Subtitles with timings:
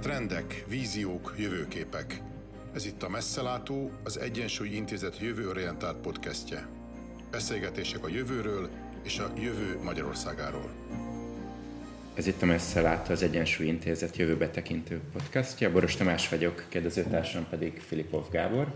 [0.00, 2.22] Trendek, víziók, jövőképek.
[2.74, 6.68] Ez itt a Messzelátó, az Egyensúly Intézet jövőorientált podcastje.
[7.30, 8.68] Beszélgetések a jövőről
[9.02, 10.70] és a jövő Magyarországáról.
[12.14, 15.72] Ez itt a Messzelátó, az Egyensúly Intézet jövőbe tekintő podcastja.
[15.72, 18.74] Boros Tamás vagyok, kérdezőtársam pedig Filipov Gábor.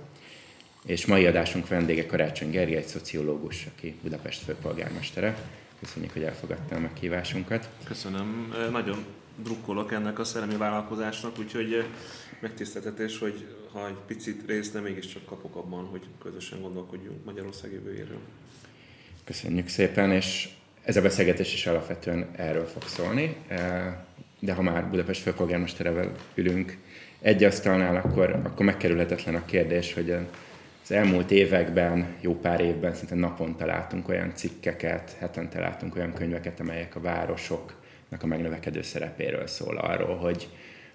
[0.87, 5.37] És mai adásunk vendége Karácsony Gergely, egy szociológus, aki Budapest főpolgármestere.
[5.81, 7.69] Köszönjük, hogy elfogadta a meghívásunkat.
[7.85, 8.55] Köszönöm.
[8.71, 9.05] Nagyon
[9.43, 11.85] drukkolok ennek a szellemi vállalkozásnak, úgyhogy
[12.41, 18.19] megtiszteltetés, hogy ha egy picit részt, de mégiscsak kapok abban, hogy közösen gondolkodjunk Magyarország jövőjéről.
[19.25, 20.49] Köszönjük szépen, és
[20.83, 23.37] ez a beszélgetés is alapvetően erről fog szólni,
[24.39, 26.79] de ha már Budapest főpolgármesterevel ülünk
[27.21, 30.11] egy asztalnál, akkor, akkor megkerülhetetlen a kérdés, hogy
[30.83, 36.61] az elmúlt években, jó pár évben szinte naponta látunk olyan cikkeket, hetente látunk olyan könyveket,
[36.61, 37.83] amelyek a városoknak
[38.23, 40.49] a megnövekedő szerepéről szól arról, hogy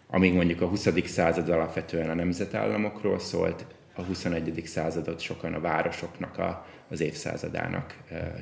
[0.07, 0.87] amíg mondjuk a 20.
[1.05, 4.61] század alapvetően a nemzetállamokról szólt, a 21.
[4.65, 7.97] századot sokan a városoknak a, az évszázadának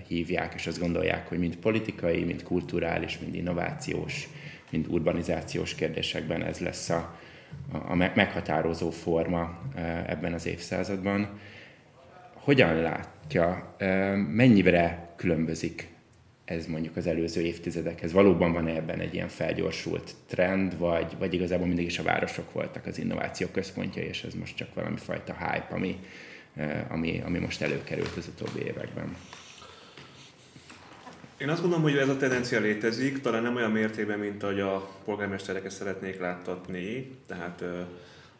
[0.07, 4.27] hívják, és azt gondolják, hogy mind politikai, mind kulturális, mind innovációs,
[4.69, 7.15] mind urbanizációs kérdésekben ez lesz a,
[7.87, 9.59] a meghatározó forma
[10.07, 11.39] ebben az évszázadban.
[12.33, 13.75] Hogyan látja,
[14.29, 15.95] mennyire különbözik
[16.47, 18.11] ez mondjuk az előző évtizedekhez?
[18.11, 22.85] Valóban van ebben egy ilyen felgyorsult trend, vagy, vagy igazából mindig is a városok voltak
[22.85, 25.99] az innováció központja, és ez most csak valami fajta hype, ami,
[26.55, 29.15] e, ami, ami most előkerült az utóbbi években?
[31.37, 34.89] Én azt gondolom, hogy ez a tendencia létezik, talán nem olyan mértékben, mint ahogy a
[35.05, 37.17] polgármestereket szeretnék láttatni.
[37.27, 37.63] Tehát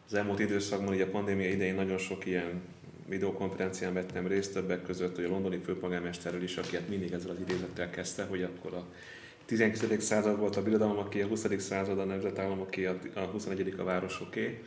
[0.06, 2.62] az elmúlt időszakban, ugye a pandémia idején nagyon sok ilyen
[3.08, 7.90] videokonferencián vettem részt többek között, a londoni főpolgármesterről is, aki hát mindig ezzel az idézettel
[7.90, 8.86] kezdte, hogy akkor a
[9.44, 10.02] 19.
[10.02, 11.46] század volt a birodalom, aki a 20.
[11.58, 13.74] század a nemzetállam, aki a 21.
[13.78, 14.62] a városoké.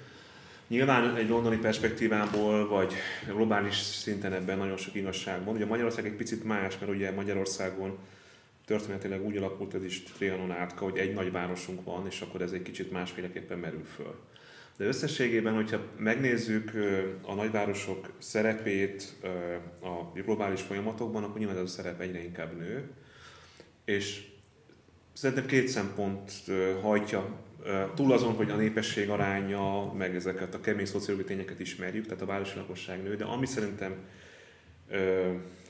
[0.68, 2.94] Nyilván egy londoni perspektívából, vagy
[3.28, 5.56] globális szinten ebben nagyon sok igazság van.
[5.56, 7.98] Ugye Magyarország egy picit más, mert ugye Magyarországon
[8.66, 12.52] történetileg úgy alakult ez is Trianon átka, hogy egy nagy városunk van, és akkor ez
[12.52, 14.16] egy kicsit másféleképpen merül föl.
[14.78, 16.72] De összességében, hogyha megnézzük
[17.22, 19.16] a nagyvárosok szerepét
[19.82, 22.90] a globális folyamatokban, akkor nyilván ez a szerep egyre inkább nő.
[23.86, 24.28] És
[25.14, 26.32] szerintem két szempont
[26.82, 27.40] hajtja
[27.96, 32.26] túl azon, hogy a népesség aránya, meg ezeket a kemény szociológiai tényeket ismerjük, tehát a
[32.26, 33.96] városi lakosság nő, de ami szerintem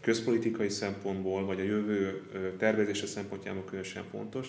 [0.01, 2.21] közpolitikai szempontból, vagy a jövő
[2.57, 4.47] tervezése szempontjából különösen fontos,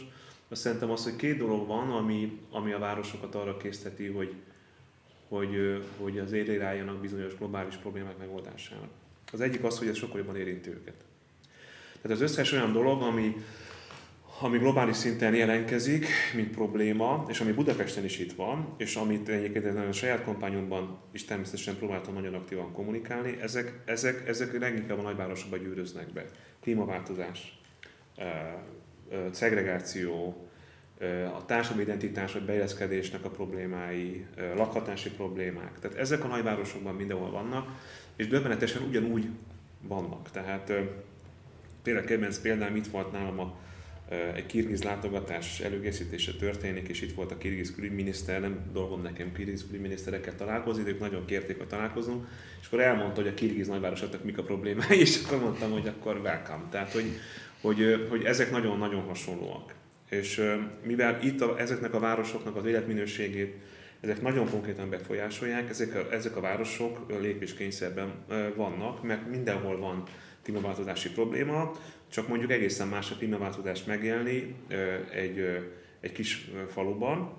[0.53, 4.35] azt szerintem az, hogy két dolog van, ami, ami a városokat arra készteti, hogy,
[5.29, 8.89] hogy, hogy az élére bizonyos globális problémák megoldásának.
[9.33, 11.05] Az egyik az, hogy ez sokkal jobban érinti őket.
[12.03, 13.37] Tehát az összes olyan dolog, ami,
[14.41, 19.79] ami globális szinten jelentkezik, mint probléma, és ami Budapesten is itt van, és amit egyébként
[19.79, 25.59] a saját kampányomban is természetesen próbáltam nagyon aktívan kommunikálni, ezek, ezek, ezek leginkább a nagyvárosokban
[25.59, 26.25] gyűröznek be.
[26.61, 27.61] Klímaváltozás,
[29.31, 30.37] szegregáció,
[31.35, 35.79] a társadalmi identitás vagy beilleszkedésnek a problémái, lakhatási problémák.
[35.81, 37.69] Tehát ezek a nagyvárosokban mindenhol vannak,
[38.17, 39.29] és döbbenetesen ugyanúgy
[39.81, 40.31] vannak.
[40.31, 40.73] Tehát
[41.83, 43.55] például kedvenc példám itt volt nálam a,
[44.35, 49.67] egy kirgiz látogatás előkészítése történik, és itt volt a kirgiz külügyminiszter, nem dolgom nekem kirgiz
[49.67, 52.27] külügyminiszterekkel találkozni, de ők nagyon kérték, hogy találkozunk,
[52.61, 56.17] és akkor elmondta, hogy a kirgiz nagyvárosoknak mik a problémái, és akkor mondtam, hogy akkor
[56.17, 56.65] welcome.
[56.71, 57.05] Tehát, hogy,
[57.63, 59.75] hogy, hogy ezek nagyon-nagyon hasonlóak.
[60.11, 60.43] És
[60.83, 63.55] mivel itt a, ezeknek a városoknak az életminőségét
[64.03, 68.13] ezek nagyon konkrétan befolyásolják, ezek a, ezek a városok lépéskényszerben
[68.57, 70.03] vannak, mert mindenhol van
[70.43, 71.73] klímaváltozási probléma,
[72.09, 74.55] csak mondjuk egészen más a klímaváltozást megélni
[75.13, 75.39] egy,
[76.01, 77.33] egy kis faluban,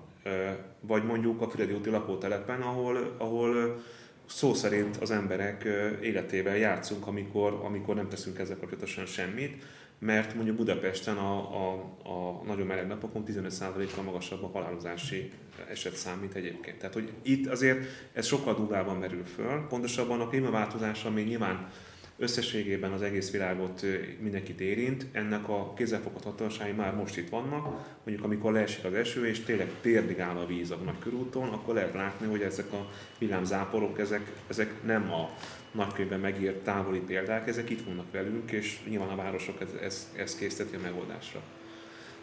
[0.80, 3.82] vagy mondjuk a Füredi úti lakótelepen, ahol, ahol
[4.26, 5.68] szó szerint az emberek
[6.02, 9.64] életével játszunk, amikor, amikor nem teszünk ezzel kapcsolatosan semmit,
[9.98, 11.72] mert mondjuk Budapesten a, a,
[12.02, 15.32] a nagyon meleg napokon 15%-kal magasabb a halálozási
[15.70, 16.78] esetszám, mint egyébként.
[16.78, 17.78] Tehát, hogy itt azért
[18.12, 19.66] ez sokkal durvábban merül föl.
[19.68, 21.70] Pontosabban a klímaváltozás, ami nyilván
[22.18, 23.86] összességében az egész világot
[24.20, 27.64] mindenkit érint, ennek a kézzelfogható hatóságai már most itt vannak.
[28.04, 31.74] Mondjuk amikor leesik az eső, és tényleg térdig áll a víz a nagy körúton, akkor
[31.74, 35.30] lehet látni, hogy ezek a villámzáporok, ezek, ezek nem a
[35.74, 40.36] nagykönyvben megírt távoli példák, ezek itt vannak velünk, és nyilván a városok ez, ez, ez
[40.36, 41.40] készíteti a megoldásra.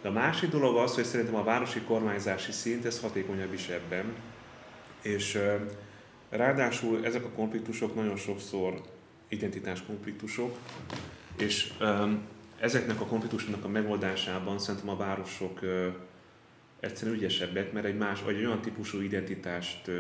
[0.02, 4.14] De a másik dolog az, hogy szerintem a városi kormányzási szint, ez hatékonyabb is ebben,
[5.02, 5.40] és
[6.30, 8.82] ráadásul ezek a konfliktusok nagyon sokszor
[9.28, 10.58] identitás konfliktusok,
[11.38, 11.74] és
[12.60, 15.60] ezeknek a konfliktusoknak a megoldásában szerintem a városok
[16.80, 19.92] egyszerűen ügyesebbek, mert egy más, vagy egy olyan típusú identitást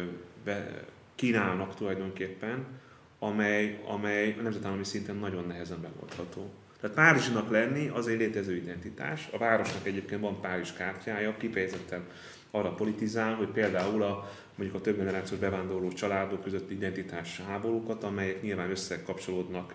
[1.15, 2.65] kínálnak tulajdonképpen,
[3.23, 6.49] amely, amely a nemzetállami szinten nagyon nehezen megoldható.
[6.79, 9.29] Tehát Párizsinak lenni az egy létező identitás.
[9.31, 12.03] A városnak egyébként van Párizs kártyája, kifejezetten
[12.51, 18.41] arra politizál, hogy például a, mondjuk a több generációs bevándorló családok közötti identitás háborúkat, amelyek
[18.41, 19.73] nyilván összekapcsolódnak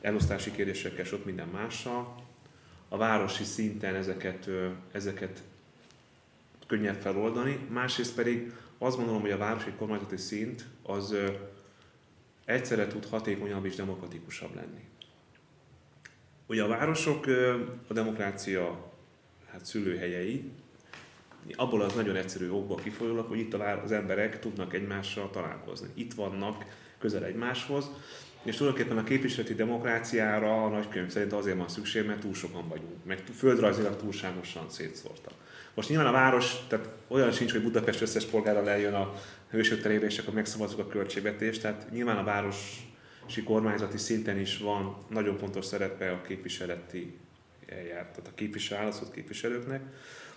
[0.00, 2.14] elosztási kérdésekkel, sok minden mással.
[2.88, 4.48] A városi szinten ezeket,
[4.92, 5.42] ezeket
[6.66, 11.14] könnyebb feloldani, másrészt pedig azt gondolom, hogy a városi kormányzati szint az
[12.50, 14.84] egyszerre tud hatékonyabb és demokratikusabb lenni.
[16.46, 17.26] Ugye a városok
[17.88, 18.92] a demokrácia
[19.50, 20.50] hát szülőhelyei,
[21.56, 25.88] abból az nagyon egyszerű okból kifolyólag, hogy itt az emberek tudnak egymással találkozni.
[25.94, 26.64] Itt vannak
[26.98, 27.90] közel egymáshoz,
[28.42, 33.04] és tulajdonképpen a képviseleti demokráciára a nagykönyv szerint azért van szükség, mert túl sokan vagyunk,
[33.04, 35.32] meg földrajzilag túlságosan szétszórtak.
[35.74, 39.14] Most nyilván a város, tehát olyan sincs, hogy Budapest összes polgára lejön a
[39.50, 44.96] hősök terére, és akkor megszavazzuk a költségvetést, tehát nyilván a városi kormányzati szinten is van
[45.08, 47.16] nagyon fontos szerepe a képviseleti
[47.66, 49.82] eljárt, tehát a képviselő, képviselőknek,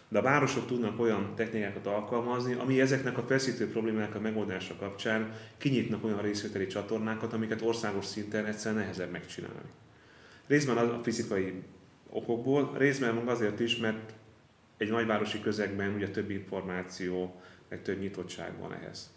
[0.07, 5.35] de a városok tudnak olyan technikákat alkalmazni, ami ezeknek a feszítő problémáknak a megoldása kapcsán
[5.57, 9.69] kinyitnak olyan részvételi csatornákat, amiket országos szinten egyszerűen nehezebb megcsinálni.
[10.47, 11.53] Részben a fizikai
[12.09, 14.13] okokból, részben meg azért is, mert
[14.77, 17.41] egy nagyvárosi közegben ugye több információ,
[17.73, 19.11] meg több nyitottság van ehhez.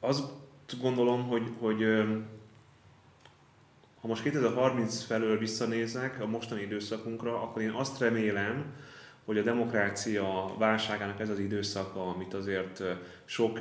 [0.00, 0.22] Azt
[0.80, 1.82] gondolom, hogy, hogy
[4.00, 8.64] ha most 2030 felől visszanézek a mostani időszakunkra, akkor én azt remélem,
[9.24, 12.82] hogy a demokrácia válságának ez az időszaka, amit azért
[13.24, 13.58] sok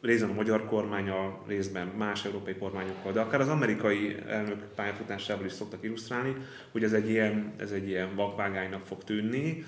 [0.00, 5.52] részben a magyar kormánya, részben más európai kormányokkal, de akár az amerikai elnök pályafutásával is
[5.52, 6.36] szoktak illusztrálni,
[6.72, 9.64] hogy ez egy ilyen, ez egy ilyen vakvágánynak fog tűnni,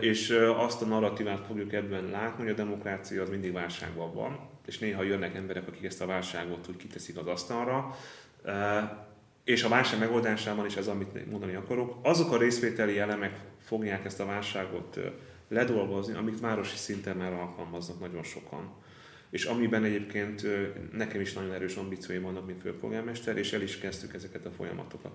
[0.00, 4.78] és azt a narratívát fogjuk ebben látni, hogy a demokrácia az mindig válságban van, és
[4.78, 7.96] néha jönnek emberek, akik ezt a válságot úgy kiteszik az asztalra,
[9.44, 14.20] és a válság megoldásában is ez, amit mondani akarok, azok a részvételi elemek fogják ezt
[14.20, 14.98] a válságot
[15.48, 18.72] ledolgozni, amit városi szinten már alkalmaznak nagyon sokan.
[19.30, 20.46] És amiben egyébként
[20.92, 25.12] nekem is nagyon erős ambícióim vannak, mint főpolgármester, és el is kezdtük ezeket a folyamatokat.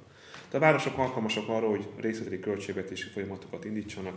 [0.49, 4.15] De a városok alkalmasak arra, hogy részleteli költségvetési folyamatokat indítsanak,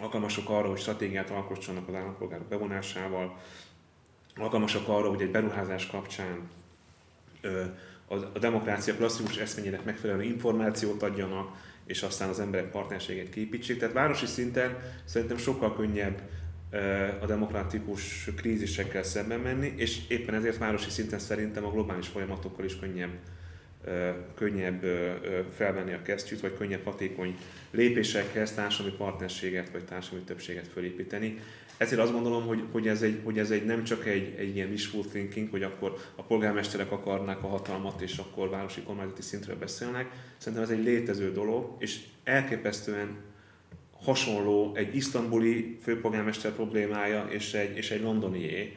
[0.00, 3.40] alkalmasok arra, hogy stratégiát alkotsanak az állampolgárok bevonásával,
[4.36, 6.50] alkalmasak arra, hogy egy beruházás kapcsán
[8.32, 11.56] a demokrácia klasszikus eszményének megfelelő információt adjanak,
[11.86, 13.78] és aztán az emberek partnerségét képítsék.
[13.78, 16.20] Tehát városi szinten szerintem sokkal könnyebb
[17.20, 22.78] a demokratikus krízisekkel szemben menni, és éppen ezért városi szinten szerintem a globális folyamatokkal is
[22.78, 23.18] könnyebb,
[24.34, 24.84] könnyebb
[25.54, 27.36] felvenni a kesztyűt, vagy könnyebb hatékony
[27.70, 31.38] lépésekhez társadalmi partnerséget vagy társadalmi többséget fölépíteni.
[31.76, 34.68] Ezért azt gondolom, hogy, hogy, ez, egy, hogy ez egy nem csak egy, egy ilyen
[34.68, 40.10] wishful thinking, hogy akkor a polgármesterek akarnák a hatalmat, és akkor városi kormányzati szintről beszélnek.
[40.36, 43.16] Szerintem ez egy létező dolog, és elképesztően
[44.00, 48.76] hasonló egy isztambuli főpolgármester problémája és egy, és egy londonié.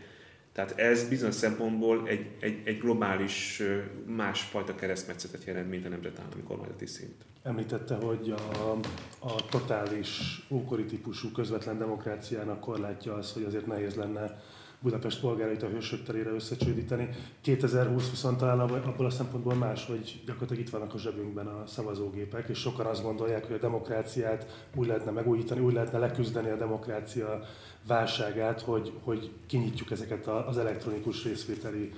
[0.54, 3.62] Tehát ez bizonyos szempontból egy, egy, egy globális,
[4.06, 7.26] másfajta keresztmetszetet jelent, mint a nemzetállami kormányzati szint.
[7.44, 8.72] Említette, hogy a,
[9.20, 14.42] a totális ókori típusú közvetlen demokráciának korlátja az, hogy azért nehéz lenne
[14.84, 17.10] Budapest polgárait a hősök terére összecsődíteni.
[17.42, 22.50] 2020 viszont talán abból a szempontból más, hogy gyakorlatilag itt vannak a zsebünkben a szavazógépek,
[22.50, 27.42] és sokan azt gondolják, hogy a demokráciát úgy lehetne megújítani, úgy lehetne leküzdeni a demokrácia
[27.88, 31.92] válságát, hogy, hogy kinyitjuk ezeket az elektronikus részvételi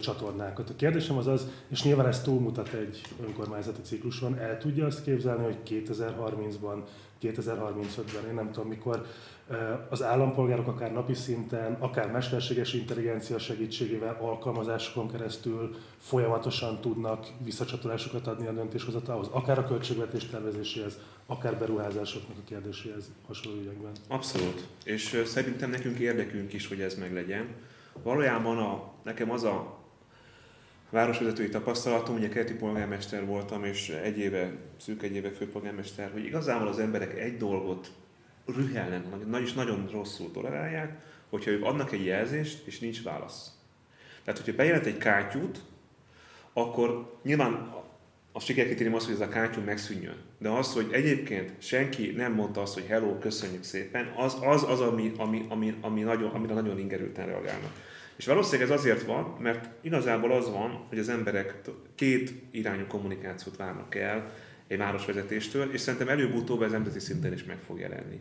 [0.00, 0.70] csatornákat.
[0.70, 5.44] A kérdésem az az, és nyilván ez túlmutat egy önkormányzati cikluson, el tudja azt képzelni,
[5.44, 6.82] hogy 2030-ban,
[7.22, 9.06] 2035-ben, én nem tudom mikor,
[9.88, 18.46] az állampolgárok akár napi szinten, akár mesterséges intelligencia segítségével, alkalmazásokon keresztül folyamatosan tudnak visszacsatolásokat adni
[18.46, 23.92] a döntéshozatalhoz, akár a költségvetés tervezéséhez, akár beruházásoknak a kérdéséhez hasonló ügyekben.
[24.08, 24.66] Abszolút.
[24.84, 27.46] És szerintem nekünk érdekünk is, hogy ez meglegyen.
[28.02, 29.78] Valójában a, nekem az a
[30.90, 36.68] városvezetői tapasztalatom, ugye kerti polgármester voltam, és egy éve, szűk egy éve főpolgármester, hogy igazából
[36.68, 37.90] az emberek egy dolgot
[38.46, 40.96] rühellen, nagy, és nagyon rosszul tolerálják,
[41.28, 43.50] hogyha ők adnak egy jelzést, és nincs válasz.
[44.24, 45.58] Tehát, hogyha bejelent egy kátyút,
[46.52, 47.74] akkor nyilván
[48.32, 50.16] a sikerkritérium az, hogy ez a kátyú megszűnjön.
[50.38, 54.80] De az, hogy egyébként senki nem mondta azt, hogy hello, köszönjük szépen, az az, az
[54.80, 57.72] ami, ami, ami, ami nagyon, amire nagyon ingerülten reagálnak.
[58.16, 61.54] És valószínűleg ez azért van, mert igazából az van, hogy az emberek
[61.94, 64.32] két irányú kommunikációt várnak el
[64.72, 68.20] egy városvezetéstől, és szerintem előbb-utóbb ez nemzeti szinten is meg fog jelenni.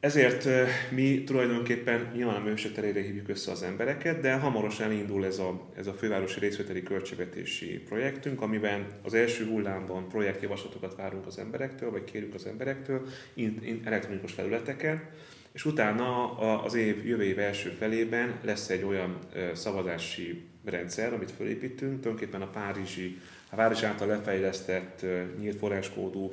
[0.00, 0.48] Ezért
[0.90, 5.68] mi tulajdonképpen nyilván a műsor terére hívjuk össze az embereket, de hamarosan elindul ez a,
[5.76, 12.04] ez a fővárosi részvételi költségvetési projektünk, amiben az első hullámban projektjavaslatokat várunk az emberektől, vagy
[12.04, 15.02] kérünk az emberektől in, in, elektronikus felületeken,
[15.52, 19.18] és utána az év, jövő év első felében lesz egy olyan
[19.54, 25.04] szavazási rendszer, amit fölépítünk, tulajdonképpen a Párizsi, a Város által lefejlesztett
[25.38, 26.32] nyílt forráskódú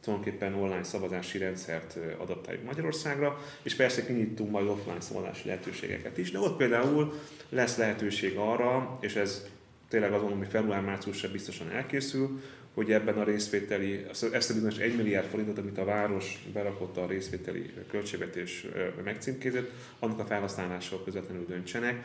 [0.00, 6.38] tulajdonképpen online szavazási rendszert adaptáljuk Magyarországra, és persze kinyitunk majd offline szavazási lehetőségeket is, de
[6.38, 7.12] ott például
[7.48, 9.48] lesz lehetőség arra, és ez
[9.88, 12.40] tényleg azon, hogy február-márciusra biztosan elkészül,
[12.74, 17.06] hogy ebben a részvételi, ezt a bizonyos 1 milliárd forintot, amit a város berakott a
[17.06, 18.66] részvételi költségvetés
[19.04, 22.04] megcímkézett, annak a felhasználásával közvetlenül döntsenek.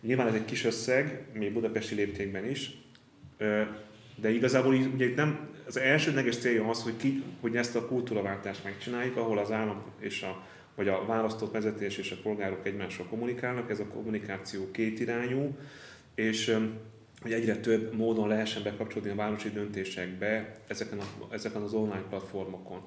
[0.00, 2.70] Nyilván ez egy kis összeg, még budapesti léptékben is,
[4.16, 8.64] de igazából ugye itt nem, az elsődleges célja az, hogy, ki, hogy ezt a kultúraváltást
[8.64, 13.70] megcsináljuk, ahol az állam és a, vagy a választott vezetés és a polgárok egymással kommunikálnak,
[13.70, 15.56] ez a kommunikáció kétirányú,
[16.14, 16.56] és
[17.22, 22.80] hogy egyre több módon lehessen bekapcsolódni a városi döntésekbe ezeken, a, ezeken az online platformokon.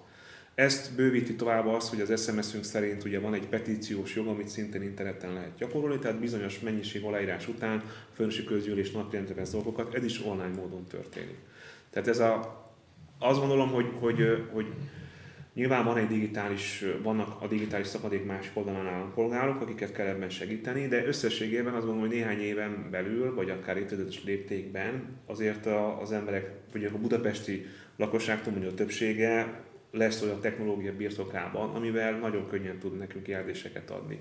[0.60, 4.82] Ezt bővíti tovább az, hogy az SMS-ünk szerint ugye van egy petíciós jog, amit szintén
[4.82, 10.04] interneten lehet gyakorolni, tehát bizonyos mennyiség aláírás után a főnösi közgyűlés napirendre vesz dolgokat, ez
[10.04, 11.38] is online módon történik.
[11.89, 12.63] Tehát ez a,
[13.20, 14.66] azt gondolom, hogy, hogy, hogy
[15.54, 20.88] Nyilván van egy digitális, vannak a digitális szakadék másik oldalán állampolgárok, akiket kell ebben segíteni,
[20.88, 25.66] de összességében azt gondolom, hogy néhány éven belül, vagy akár évtizedes léptékben azért
[26.01, 27.66] az emberek, vagy a budapesti
[27.98, 34.19] lakosság a többsége lesz olyan technológia birtokában, amivel nagyon könnyen tud nekünk jelzéseket adni.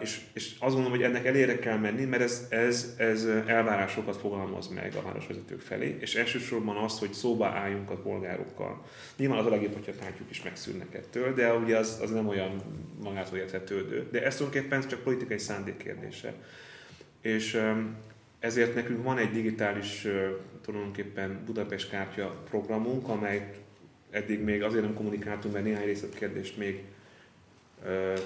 [0.00, 4.68] És, és azt gondolom, hogy ennek elére kell menni, mert ez, ez, ez elvárásokat fogalmaz
[4.68, 8.84] meg a városvezetők felé, és elsősorban az, hogy szóba álljunk a polgárokkal.
[9.16, 12.62] Nyilván az a legjobb, hogyha kártyuk is megszűnnek ettől, de ugye az, az nem olyan
[13.02, 14.08] magától érthetődő.
[14.10, 16.34] De ez tulajdonképpen csak politikai szándék kérdése.
[17.20, 17.60] És
[18.38, 20.06] ezért nekünk van egy digitális
[20.62, 23.50] tulajdonképpen Budapest kártya programunk, amely
[24.14, 26.82] eddig még azért nem kommunikáltunk, mert néhány részletkérdést még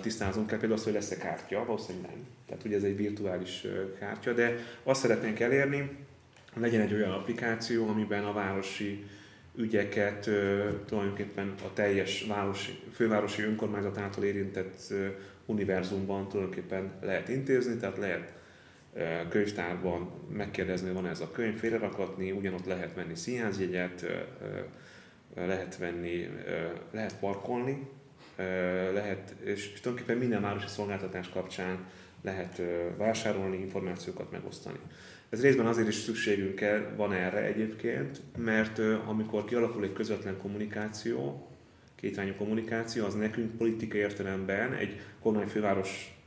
[0.01, 2.27] tisztázunk kell, például az, hogy lesz-e kártya, valószínűleg nem.
[2.47, 3.67] Tehát ugye ez egy virtuális
[3.99, 5.91] kártya, de azt szeretnénk elérni,
[6.53, 9.05] hogy legyen egy olyan applikáció, amiben a városi
[9.57, 10.31] ügyeket
[10.87, 14.95] tulajdonképpen a teljes városi, fővárosi önkormányzat által érintett
[15.47, 18.33] univerzumban tulajdonképpen lehet intézni, tehát lehet
[19.29, 24.07] könyvtárban megkérdezni, van ez a könyv, félrerakatni, ugyanott lehet venni színházjegyet,
[25.35, 26.29] lehet venni,
[26.93, 27.89] lehet parkolni,
[28.93, 31.87] lehet, és tulajdonképpen minden városi szolgáltatás kapcsán
[32.23, 32.63] lehet
[32.97, 34.79] vásárolni, információkat megosztani.
[35.31, 36.61] Ez részben azért is szükségünk
[36.97, 41.49] van erre egyébként, mert amikor kialakul egy közvetlen kommunikáció,
[41.95, 46.18] kétrányú kommunikáció, az nekünk politikai értelemben egy kormányfőváros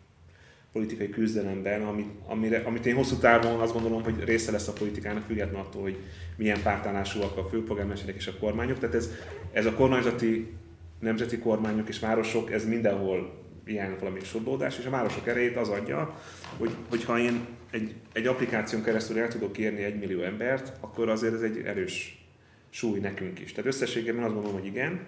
[0.74, 5.25] politikai küzdelemben, amit, amire, amit én hosszú távon azt gondolom, hogy része lesz a politikának,
[5.25, 5.98] függetlenül attól, hogy
[6.38, 8.80] milyen pártállásúak a főpolgármesterek és a kormányok.
[8.80, 9.12] Tehát ez,
[9.51, 10.54] ez a kormányzati
[11.00, 16.22] nemzeti kormányok és városok, ez mindenhol ilyen valami sodlódás, és a városok erejét az adja,
[16.58, 21.34] hogy, hogyha én egy, egy applikáción keresztül el tudok érni egy millió embert, akkor azért
[21.34, 22.25] ez egy erős
[22.70, 23.51] súly nekünk is.
[23.51, 25.00] Tehát összességében azt gondolom, hogy igen,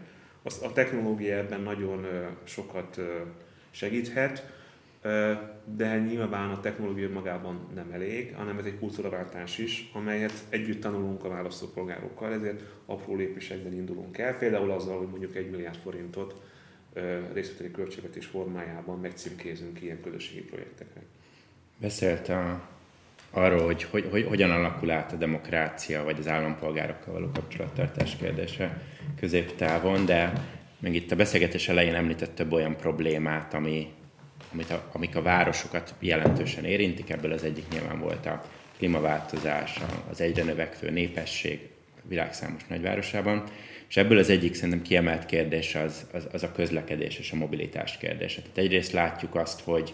[0.61, 2.07] a technológia ebben nagyon
[2.43, 2.99] sokat
[3.71, 4.45] segíthet,
[5.75, 11.23] de nyilván a technológia magában nem elég, hanem ez egy kultúraváltás is, amelyet együtt tanulunk
[11.23, 16.41] a választópolgárokkal, ezért apró lépésekben indulunk el, például azzal, hogy mondjuk egy milliárd forintot
[17.33, 21.01] részleteli költségvetés formájában megcímkézünk ilyen közösségi projektekre.
[21.77, 22.69] Beszélt a,
[23.31, 28.81] arról, hogy, hogy, hogy hogyan alakul át a demokrácia, vagy az állampolgárokkal való kapcsolattartás kérdése
[29.19, 30.33] középtávon, de
[30.79, 33.93] még itt a beszélgetés elején említett több olyan problémát, ami,
[34.53, 38.43] amit a, amik a városokat jelentősen érintik, ebből az egyik nyilván volt a
[38.77, 39.79] klímaváltozás,
[40.09, 41.69] az egyre növekvő népesség
[42.07, 43.43] világszámos nagyvárosában,
[43.89, 47.97] és ebből az egyik szerintem kiemelt kérdés az, az, az a közlekedés és a mobilitás
[47.97, 48.41] kérdése.
[48.41, 49.93] Tehát egyrészt látjuk azt, hogy,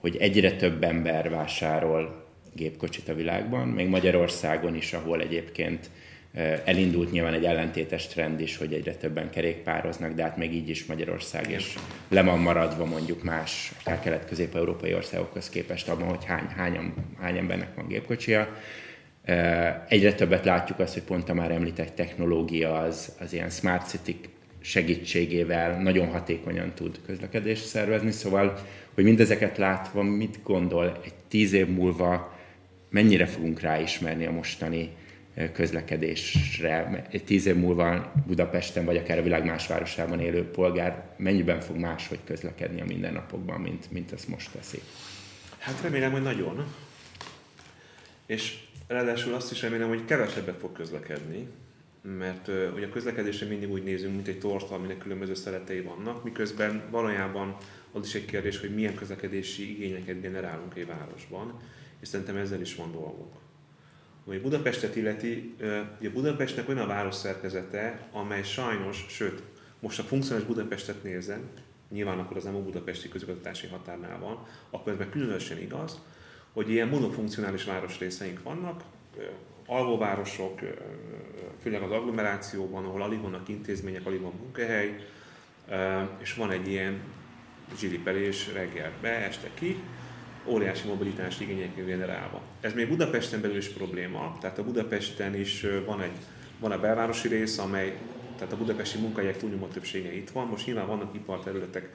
[0.00, 5.90] hogy egyre több ember vásárol gépkocsit a világban, még Magyarországon is, ahol egyébként
[6.64, 10.86] Elindult nyilván egy ellentétes trend is, hogy egyre többen kerékpároznak, de hát még így is
[10.86, 11.74] Magyarország és
[12.08, 17.74] le van maradva mondjuk más, akár kelet-közép-európai országokhoz képest abban, hogy hány, hány, hány embernek
[17.74, 18.48] van gépkocsia.
[19.88, 24.20] Egyre többet látjuk azt, hogy pont a már említett technológia az, az ilyen smart city
[24.60, 28.58] segítségével nagyon hatékonyan tud közlekedést szervezni, szóval,
[28.94, 32.38] hogy mindezeket látva, mit gondol egy tíz év múlva,
[32.90, 34.90] mennyire fogunk ráismerni a mostani
[35.52, 37.06] közlekedésre.
[37.24, 42.18] Tíz év múlva Budapesten, vagy akár a világ más városában élő polgár mennyiben fog máshogy
[42.24, 44.80] közlekedni a mindennapokban, mint, mint ezt most teszi?
[45.58, 46.74] Hát remélem, hogy nagyon.
[48.26, 51.48] És ráadásul azt is remélem, hogy kevesebbet fog közlekedni,
[52.02, 56.82] mert ugye a közlekedésre mindig úgy nézünk, mint egy torta, aminek különböző szeretei vannak, miközben
[56.90, 57.56] valójában
[57.92, 61.60] az is egy kérdés, hogy milyen közlekedési igényeket generálunk egy városban,
[62.00, 63.41] és szerintem ezzel is van dolgunk.
[64.26, 65.54] Ami Budapestet illeti,
[65.98, 69.42] ugye Budapestnek olyan a város szerkezete, amely sajnos, sőt,
[69.80, 71.50] most a funkcionális Budapestet nézem,
[71.90, 76.00] nyilván akkor az nem a budapesti közigazgatási határnál van, akkor ez meg különösen igaz,
[76.52, 78.82] hogy ilyen monofunkcionális városrészeink vannak,
[79.66, 80.60] alvóvárosok,
[81.62, 85.06] főleg az agglomerációban, ahol alig vannak intézmények, alig van munkahely,
[86.18, 87.00] és van egy ilyen
[87.78, 89.82] zsilipelés reggel be, este ki,
[90.46, 92.42] óriási mobilitás igényekkel generálva.
[92.60, 96.16] Ez még Budapesten belül is probléma, tehát a Budapesten is van egy
[96.62, 97.98] van a belvárosi rész, amely,
[98.36, 100.46] tehát a budapesti munkahelyek túlnyomó többsége itt van.
[100.46, 101.90] Most nyilván vannak iparterületek,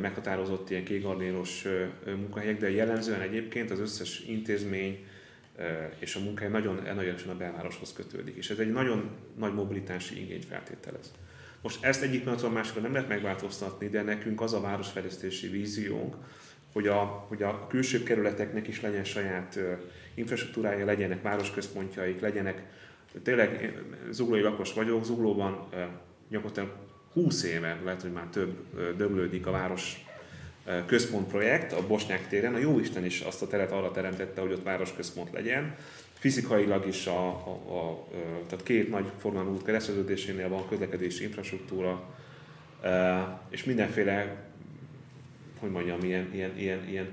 [0.00, 1.64] meghatározott ilyen kékgardéros
[2.04, 5.06] munkahelyek, de jellemzően egyébként az összes intézmény
[5.98, 8.36] és a munkahely nagyon, nagyon a belvároshoz kötődik.
[8.36, 11.12] És ez egy nagyon nagy mobilitási igényt feltételez.
[11.62, 16.16] Most ezt egyik pillanatról másikra nem lehet megváltoztatni, de nekünk az a városfejlesztési víziónk,
[16.76, 19.58] hogy a, hogy a külső kerületeknek is legyen saját
[20.14, 22.62] infrastruktúrája, legyenek városközpontjaik, legyenek,
[23.22, 23.78] tényleg
[24.10, 25.68] zuglói lakos vagyok, zuglóban
[26.28, 26.72] gyakorlatilag
[27.12, 28.54] 20 éve, lehet, hogy már több
[28.96, 30.04] döglődik a város
[30.86, 32.54] központprojekt a Bosnyák téren.
[32.54, 35.74] A Jóisten is azt a teret arra teremtette, hogy ott városközpont legyen.
[36.12, 38.06] Fizikailag is a, a, a
[38.48, 42.14] tehát két nagy forgalmú út kereszteződésénél van közlekedési infrastruktúra,
[43.50, 44.45] és mindenféle
[45.58, 47.08] hogy mondjam, ilyen, ilyen, ilyen, ilyen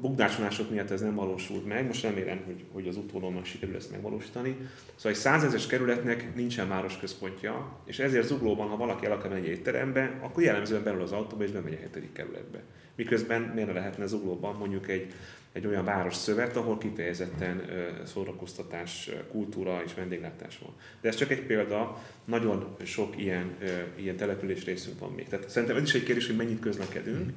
[0.00, 4.56] bukdácsolások miatt ez nem valósult meg, most remélem, hogy, hogy az utódomnak sikerül ezt megvalósítani.
[4.94, 9.58] Szóval egy százezes kerületnek nincsen városközpontja, és ezért zuglóban, ha valaki el akar menni egy
[9.58, 12.62] étterembe, akkor jellemzően belül az autóba és bemegy a hetedik kerületbe.
[12.94, 15.12] Miközben miért lehetne zuglóban mondjuk egy,
[15.52, 17.62] egy olyan város szövet, ahol kifejezetten
[18.04, 20.74] szórakoztatás, kultúra és vendéglátás van.
[21.00, 23.56] De ez csak egy példa, nagyon sok ilyen,
[23.96, 25.28] ilyen település részünk van még.
[25.28, 27.32] Tehát szerintem ez is egy kérdés, hogy mennyit közlekedünk,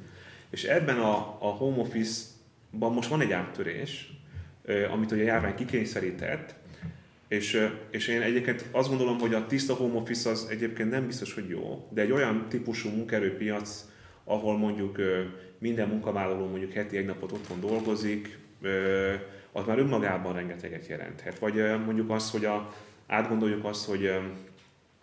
[0.50, 4.12] és ebben a, a home office-ban most van egy áttörés,
[4.92, 6.54] amit ugye a járvány kikényszerített,
[7.28, 11.34] és, és én egyébként azt gondolom, hogy a tiszta home office az egyébként nem biztos,
[11.34, 13.84] hogy jó, de egy olyan típusú munkerőpiac,
[14.24, 14.98] ahol mondjuk
[15.58, 18.38] minden munkavállaló mondjuk heti egy napot otthon dolgozik,
[19.52, 21.38] az már önmagában rengeteget jelenthet.
[21.38, 22.74] Vagy mondjuk az, hogy a,
[23.06, 24.10] átgondoljuk azt, hogy,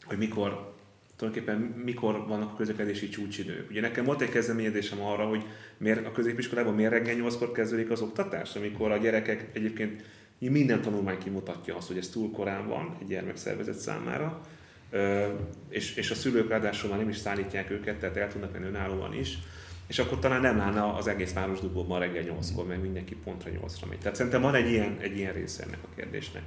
[0.03, 0.75] hogy mikor
[1.17, 3.69] tulajdonképpen mikor vannak a közlekedési csúcsidők.
[3.69, 5.43] Ugye nekem volt egy kezdeményezésem arra, hogy
[5.77, 10.03] miért a középiskolában miért reggel 8 kezdődik az oktatás, amikor a gyerekek egyébként
[10.37, 14.41] minden tanulmány kimutatja azt, hogy ez túl korán van egy gyermekszervezet számára,
[15.69, 19.13] és, és a szülők ráadásul már nem is szállítják őket, tehát el tudnak menni önállóan
[19.13, 19.37] is,
[19.87, 23.89] és akkor talán nem állna az egész város dugóban reggel 8-kor, meg mindenki pontra 8-ra
[23.89, 23.97] megy.
[23.99, 26.43] Tehát szerintem van egy ilyen, egy ilyen része ennek a kérdésnek.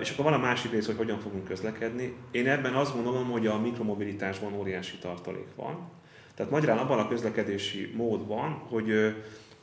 [0.00, 2.16] És akkor van a másik rész, hogy hogyan fogunk közlekedni.
[2.30, 5.90] Én ebben azt gondolom, hogy a mikromobilitásban óriási tartalék van.
[6.34, 9.14] Tehát magyarán abban a közlekedési mód van, hogy,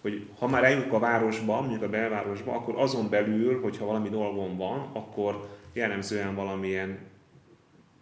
[0.02, 4.58] hogy ha már eljutunk a városba, mondjuk a belvárosba, akkor azon belül, hogyha valami dolgom
[4.58, 6.99] van, akkor jellemzően valamilyen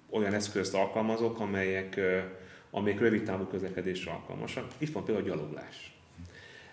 [0.09, 1.99] olyan eszközt alkalmazok, amelyek,
[2.71, 4.65] amelyek rövid távú közlekedésre alkalmasak.
[4.77, 6.00] Itt van például a gyaloglás.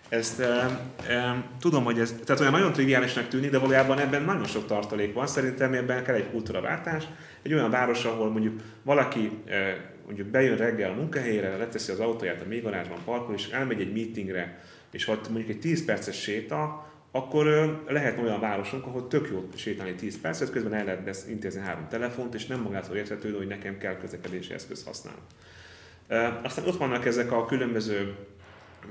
[0.09, 4.45] Ezt e, e, tudom, hogy ez tehát olyan nagyon triviálisnak tűnik, de valójában ebben nagyon
[4.45, 5.27] sok tartalék van.
[5.27, 7.03] Szerintem ebben kell egy kultúraváltás.
[7.41, 12.41] Egy olyan város, ahol mondjuk valaki e, mondjuk bejön reggel a munkahelyére, leteszi az autóját
[12.41, 14.59] a mélygarázsban, parkol, és elmegy egy meetingre,
[14.91, 17.45] és ha mondjuk egy 10 perces séta, akkor
[17.87, 22.33] lehet olyan városunk, ahol tök jó sétálni 10 percet, közben el lehet intézni három telefont,
[22.33, 25.21] és nem magától érthetődő, hogy nekem kell közlekedési eszköz használni.
[26.43, 28.15] Aztán ott vannak ezek a különböző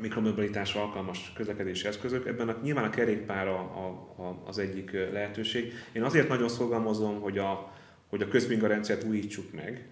[0.00, 2.26] mikromobilitásra alkalmas közlekedési eszközök.
[2.26, 5.72] Ebben a, nyilván a kerékpár a, a, az egyik lehetőség.
[5.92, 7.72] Én azért nagyon szorgalmazom, hogy a,
[8.08, 9.87] hogy a közmingarendszert újítsuk meg,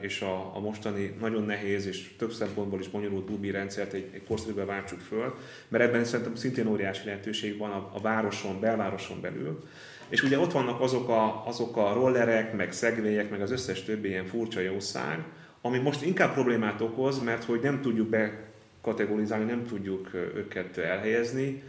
[0.00, 4.24] és a, a mostani nagyon nehéz és több szempontból is bonyolult Dubi rendszert egy, egy
[4.24, 5.34] korszerűbe váltsuk föl,
[5.68, 9.62] mert ebben szerintem szintén óriási lehetőség van a, a városon, belvároson belül.
[10.08, 14.08] És ugye ott vannak azok a, azok a rollerek, meg szegvélyek, meg az összes többi
[14.08, 15.24] ilyen furcsa jószág,
[15.60, 18.51] ami most inkább problémát okoz, mert hogy nem tudjuk be
[18.82, 21.62] kategorizálni, nem tudjuk őket elhelyezni,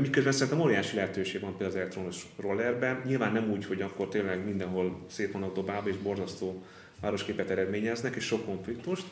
[0.00, 3.02] Miközben szerintem óriási lehetőség van például az elektronos rollerben.
[3.06, 6.62] Nyilván nem úgy, hogy akkor tényleg mindenhol szét vannak dobálva és borzasztó
[7.00, 9.04] városképet eredményeznek, és sok konfliktust,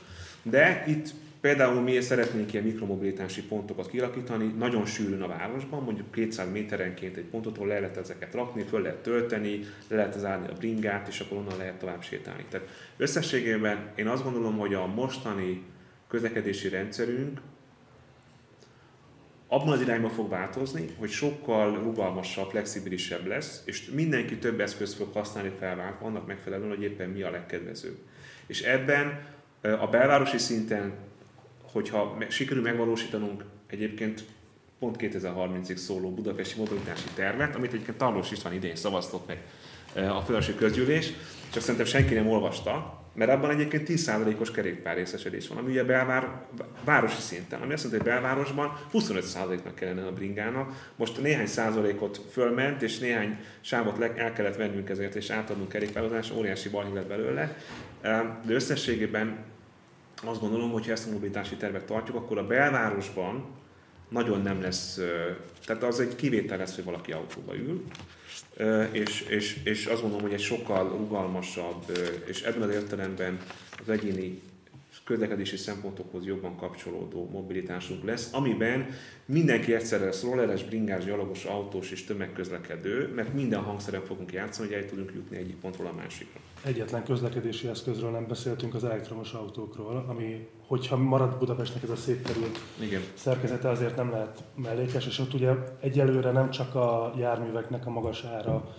[0.43, 6.53] de itt Például mi szeretnénk ilyen mikromobilitási pontokat kialakítani, nagyon sűrűn a városban, mondjuk 200
[6.53, 10.53] méterenként egy pontot, ahol le lehet ezeket rakni, föl lehet tölteni, le lehet zárni a
[10.53, 12.45] bringát, és akkor onnan lehet tovább sétálni.
[12.49, 15.63] Tehát összességében én azt gondolom, hogy a mostani
[16.13, 17.41] közlekedési rendszerünk
[19.47, 25.13] abban az irányba fog változni, hogy sokkal rugalmasabb, flexibilisebb lesz, és mindenki több eszközt fog
[25.13, 27.97] használni felváltva annak megfelelően, hogy éppen mi a legkedvezőbb.
[28.47, 29.25] És ebben
[29.61, 30.93] a belvárosi szinten,
[31.73, 34.25] hogyha sikerül megvalósítanunk egyébként
[34.79, 39.43] pont 2030-ig szóló budapesti mobilitási tervet, amit egyébként Tarlós István idén szavaztott meg
[40.09, 41.13] a felső közgyűlés,
[41.53, 46.45] csak szerintem senki nem olvasta, mert abban egyébként 10%-os kerékpár részesedés van, ami ugye belvár,
[46.85, 50.93] városi szinten, ami azt mondja, hogy belvárosban 25%-nak kellene a bringának.
[50.97, 56.69] Most néhány százalékot fölment, és néhány sávot el kellett vennünk ezért, és átadnunk kerékpározás, óriási
[56.69, 57.57] balhé lett belőle.
[58.47, 59.45] De összességében
[60.25, 63.45] azt gondolom, hogy ha ezt a mobilitási tervet tartjuk, akkor a belvárosban
[64.09, 65.01] nagyon nem lesz,
[65.67, 67.85] tehát az egy kivétel lesz, hogy valaki autóba ül,
[68.93, 73.39] és, és, és azt gondolom, hogy egy sokkal rugalmasabb, és ebben az értelemben
[73.81, 74.43] az egyéni
[75.05, 78.87] közlekedési szempontokhoz jobban kapcsolódó mobilitásunk lesz, amiben
[79.25, 84.77] mindenki egyszerre lesz rolleres, bringás, gyalogos, autós és tömegközlekedő, mert minden hangszeren fogunk játszani, hogy
[84.77, 86.41] el tudunk jutni egyik pontról a másikra.
[86.65, 92.27] Egyetlen közlekedési eszközről nem beszéltünk, az elektromos autókról, ami, hogyha marad Budapestnek ez a szép
[92.27, 93.03] terült Igen.
[93.15, 98.25] szerkezete, azért nem lehet mellékes, és ott ugye egyelőre nem csak a járműveknek a magas
[98.25, 98.75] ára,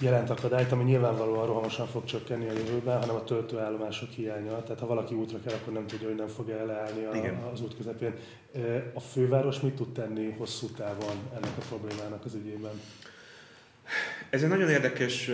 [0.00, 4.62] jelent akadályt, ami nyilvánvalóan rohamosan fog csökkenni a jövőben, hanem a töltőállomások hiánya.
[4.62, 7.76] Tehát ha valaki útra kell, akkor nem tudja, hogy nem fogja leállni a, az út
[7.76, 8.14] közepén.
[8.94, 12.80] A főváros mit tud tenni hosszú távon ennek a problémának az ügyében?
[14.30, 15.30] Ez egy nagyon érdekes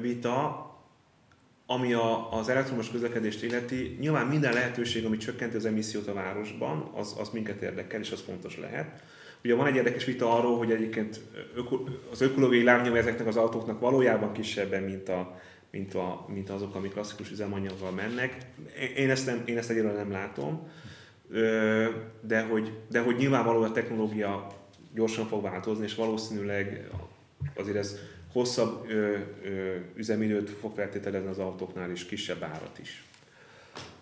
[0.00, 0.66] vita,
[1.66, 3.96] ami a, az elektromos közlekedést illeti.
[4.00, 8.20] Nyilván minden lehetőség, ami csökkenti az emissziót a városban, az, az minket érdekel, és az
[8.20, 9.02] fontos lehet.
[9.44, 11.20] Ugye van egy érdekes vita arról, hogy egyébként
[12.10, 16.92] az ökológiai lábnyom ezeknek az autóknak valójában kisebben, mint, a, mint, a, mint azok, amik
[16.92, 18.36] klasszikus üzemanyaggal mennek.
[18.96, 20.68] Én ezt, nem, én ezt egyelőre nem látom,
[22.20, 24.46] de hogy, de hogy nyilvánvalóan a technológia
[24.94, 26.88] gyorsan fog változni, és valószínűleg
[27.54, 27.98] azért ez
[28.32, 33.04] hosszabb ö, ö, üzemidőt fog feltételezni az autóknál, és kisebb árat is.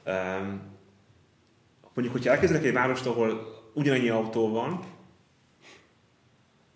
[0.06, 0.60] Um,
[1.94, 4.80] mondjuk, hogyha elkezdek egy várost, ahol ugyanannyi autó van,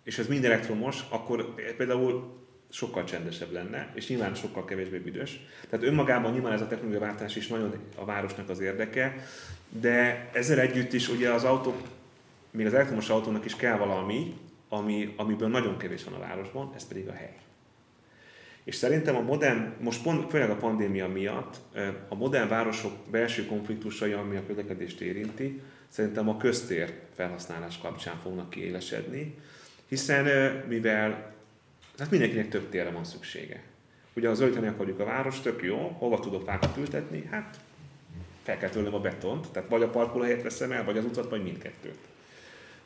[0.03, 5.39] és ez mind elektromos, akkor például sokkal csendesebb lenne, és nyilván sokkal kevésbé büdös.
[5.69, 9.25] Tehát önmagában nyilván ez a technológiaváltás is nagyon a városnak az érdeke,
[9.69, 11.81] de ezzel együtt is ugye az autók,
[12.51, 14.37] még az elektromos autónak is kell valami,
[14.69, 17.35] ami, amiből nagyon kevés van a városban, ez pedig a hely.
[18.63, 21.59] És szerintem a modern, most pont, főleg a pandémia miatt,
[22.09, 28.49] a modern városok belső konfliktusai, ami a közlekedést érinti, szerintem a köztér felhasználás kapcsán fognak
[28.49, 29.37] kiélesedni,
[29.91, 30.25] hiszen
[30.67, 31.33] mivel
[31.97, 33.61] hát mindenkinek több térre van szüksége.
[34.13, 37.27] Ugye ha zöldíteni akarjuk a város, tök jó, hova tudok fákat ültetni?
[37.31, 37.59] Hát
[38.43, 41.43] fel kell tőlem a betont, tehát vagy a parkolóhelyet veszem el, vagy az utat, vagy
[41.43, 41.97] mindkettőt.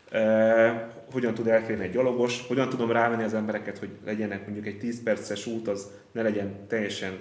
[0.09, 4.79] E, hogyan tud elférni egy gyalogos, hogyan tudom rávenni az embereket, hogy legyenek mondjuk egy
[4.79, 7.17] 10 perces út, az ne legyen teljesen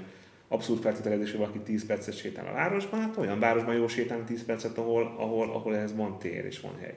[0.49, 4.45] abszolút feltételezés, hogy valaki 10 percet sétál a városban, hát olyan városban jó sétálni 10
[4.45, 6.95] percet, ahol, ahol, ahol ez van tér és van hely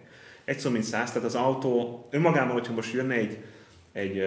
[0.48, 3.44] egy szó mint száz, tehát az autó önmagában, hogyha most jönne egy,
[3.92, 4.18] egy,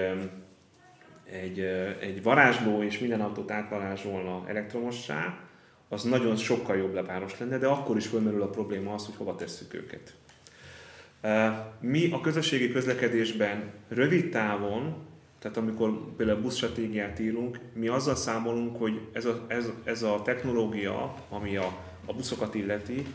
[1.24, 1.60] egy,
[2.00, 5.38] egy varázsló, és minden autót átvarázsolna elektromossá,
[5.88, 9.34] az nagyon sokkal jobb lepáros lenne, de akkor is fölmerül a probléma az, hogy hova
[9.34, 10.14] tesszük őket.
[11.80, 14.96] Mi a közösségi közlekedésben rövid távon,
[15.38, 21.14] tehát amikor például buszstratégiát írunk, mi azzal számolunk, hogy ez a, ez, ez a technológia,
[21.28, 23.06] ami a, a buszokat illeti,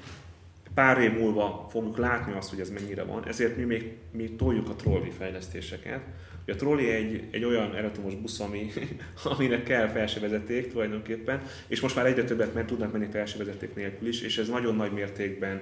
[0.75, 4.69] pár év múlva fogjuk látni azt, hogy ez mennyire van, ezért mi még mi toljuk
[4.69, 6.01] a trolli fejlesztéseket.
[6.43, 8.71] Ugye a trolli egy, egy olyan elektromos busz, ami,
[9.23, 14.21] aminek kell felsővezeték tulajdonképpen, és most már egyre többet mert tudnak menni felsővezeték nélkül is,
[14.21, 15.61] és ez nagyon nagy mértékben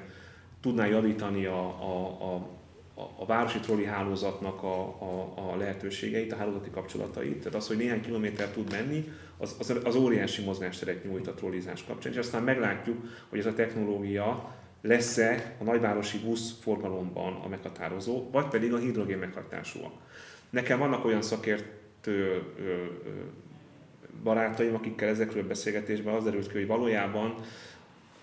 [0.62, 6.70] tudná javítani a, a, a, a városi trolli hálózatnak a, a, a lehetőségeit, a hálózati
[6.70, 7.38] kapcsolatait.
[7.38, 11.84] Tehát az, hogy néhány kilométer tud menni, az, az, az óriási mozgásteret nyújt a trollizás
[11.84, 12.12] kapcsán.
[12.12, 12.98] És aztán meglátjuk,
[13.30, 19.18] hogy ez a technológia lesz-e a nagyvárosi busz forgalomban a meghatározó, vagy pedig a hidrogén
[19.18, 19.94] meghatásúak.
[20.50, 22.42] Nekem vannak olyan szakértő
[24.24, 27.36] barátaim, akikkel ezekről beszélgetésben az derült ki, hogy valójában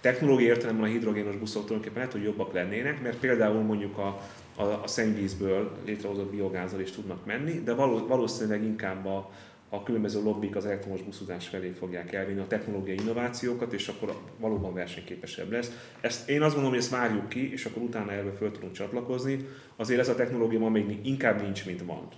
[0.00, 4.20] technológiai értelemben a hidrogénos buszok tulajdonképpen lehet, hogy jobbak lennének, mert például mondjuk a,
[4.56, 9.30] a, a szennyvízből létrehozott biogázzal is tudnak menni, de való, valószínűleg inkább a,
[9.72, 14.74] a különböző lobbik az elektromos buszozás felé fogják elvinni a technológiai innovációkat, és akkor valóban
[14.74, 15.92] versenyképesebb lesz.
[16.00, 19.48] Ezt, én azt gondolom, hogy ezt várjuk ki, és akkor utána erről föl tudunk csatlakozni.
[19.76, 22.08] Azért ez a technológia ma még inkább nincs, mint van.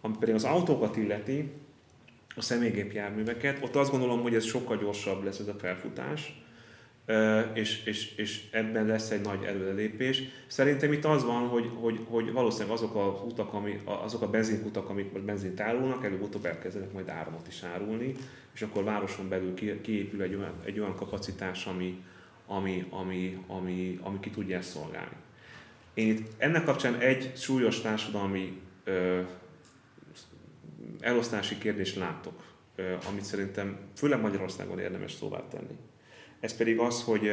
[0.00, 1.50] Ami pedig az autókat illeti,
[2.36, 6.41] a személygépjárműveket, ott azt gondolom, hogy ez sokkal gyorsabb lesz ez a felfutás,
[7.52, 10.22] és, és, és ebben lesz egy nagy előrelépés.
[10.46, 14.88] Szerintem itt az van, hogy, hogy, hogy valószínűleg azok a utak, ami, azok a benzinkutak,
[14.88, 18.14] amik most benzint árulnak, előbb-utóbb elkezdenek majd áramot is árulni,
[18.54, 22.02] és akkor városon belül kiépül egy olyan, egy olyan kapacitás, ami,
[22.46, 25.16] ami, ami, ami, ami ki tudja ezt szolgálni.
[25.94, 29.20] Én itt ennek kapcsán egy súlyos társadalmi ö,
[31.00, 32.44] elosztási kérdést látok,
[32.74, 35.76] ö, amit szerintem főleg Magyarországon érdemes szóvá tenni
[36.42, 37.30] ez pedig az, hogy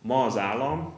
[0.00, 0.94] ma az állam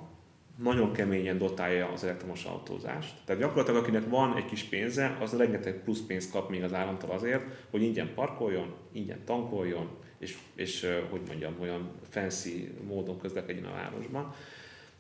[0.57, 3.14] nagyon keményen dotálja az elektromos autózást.
[3.24, 7.11] Tehát gyakorlatilag akinek van egy kis pénze, az rengeteg plusz pénzt kap még az államtól
[7.11, 13.72] azért, hogy ingyen parkoljon, ingyen tankoljon, és, és hogy mondjam, olyan fancy módon közlekedjen a
[13.72, 14.35] városban.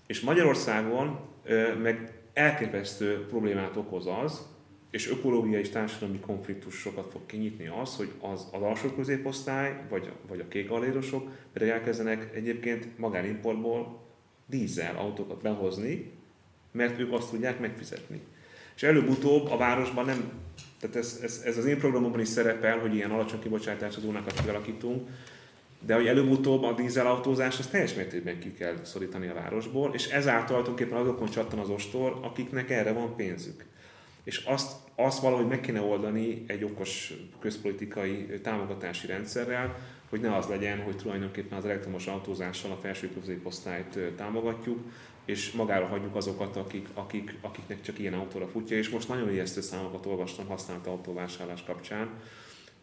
[0.06, 1.18] És Magyarországon
[1.82, 4.53] meg elképesztő problémát okoz az,
[4.94, 10.40] és ökológiai és társadalmi konfliktusokat fog kinyitni az, hogy az, az alsó középosztály, vagy, vagy
[10.40, 14.00] a kék galérosok pedig elkezdenek egyébként magánimportból
[14.46, 16.10] dízel autókat behozni,
[16.72, 18.20] mert ők azt tudják megfizetni.
[18.76, 20.32] És előbb-utóbb a városban nem,
[20.80, 25.08] tehát ez, ez, ez az én programomban is szerepel, hogy ilyen alacsony kibocsátású zónákat kialakítunk,
[25.86, 30.46] de hogy előbb-utóbb a dízelautózás azt teljes mértékben ki kell szorítani a városból, és ezáltal
[30.46, 33.72] tulajdonképpen azokon csattan az ostor, akiknek erre van pénzük.
[34.24, 39.76] És azt azt valahogy meg kéne oldani egy okos közpolitikai támogatási rendszerrel,
[40.08, 44.78] hogy ne az legyen, hogy tulajdonképpen az elektromos autózással a felső középosztályt támogatjuk,
[45.24, 49.60] és magára hagyjuk azokat, akik, akik, akiknek csak ilyen autóra futja, és most nagyon ijesztő
[49.60, 52.10] számokat olvastam használt autóvásárlás kapcsán,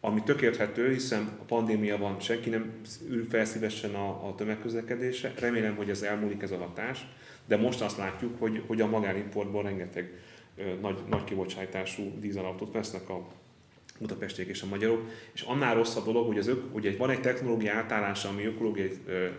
[0.00, 5.32] ami tökélethető, hiszen a pandémia van, senki nem ül fel szívesen a, a tömegközlekedésre.
[5.38, 7.06] Remélem, hogy ez elmúlik ez a hatás,
[7.46, 10.12] de most azt látjuk, hogy, hogy a magánimportból rengeteg
[10.80, 13.26] nagy, nagy kibocsátású dízelautót vesznek a
[14.02, 17.74] budapestiek és a magyarok, és annál rosszabb dolog, hogy, az ök, hogy van egy technológia
[17.74, 18.90] átállása, ami ökológiai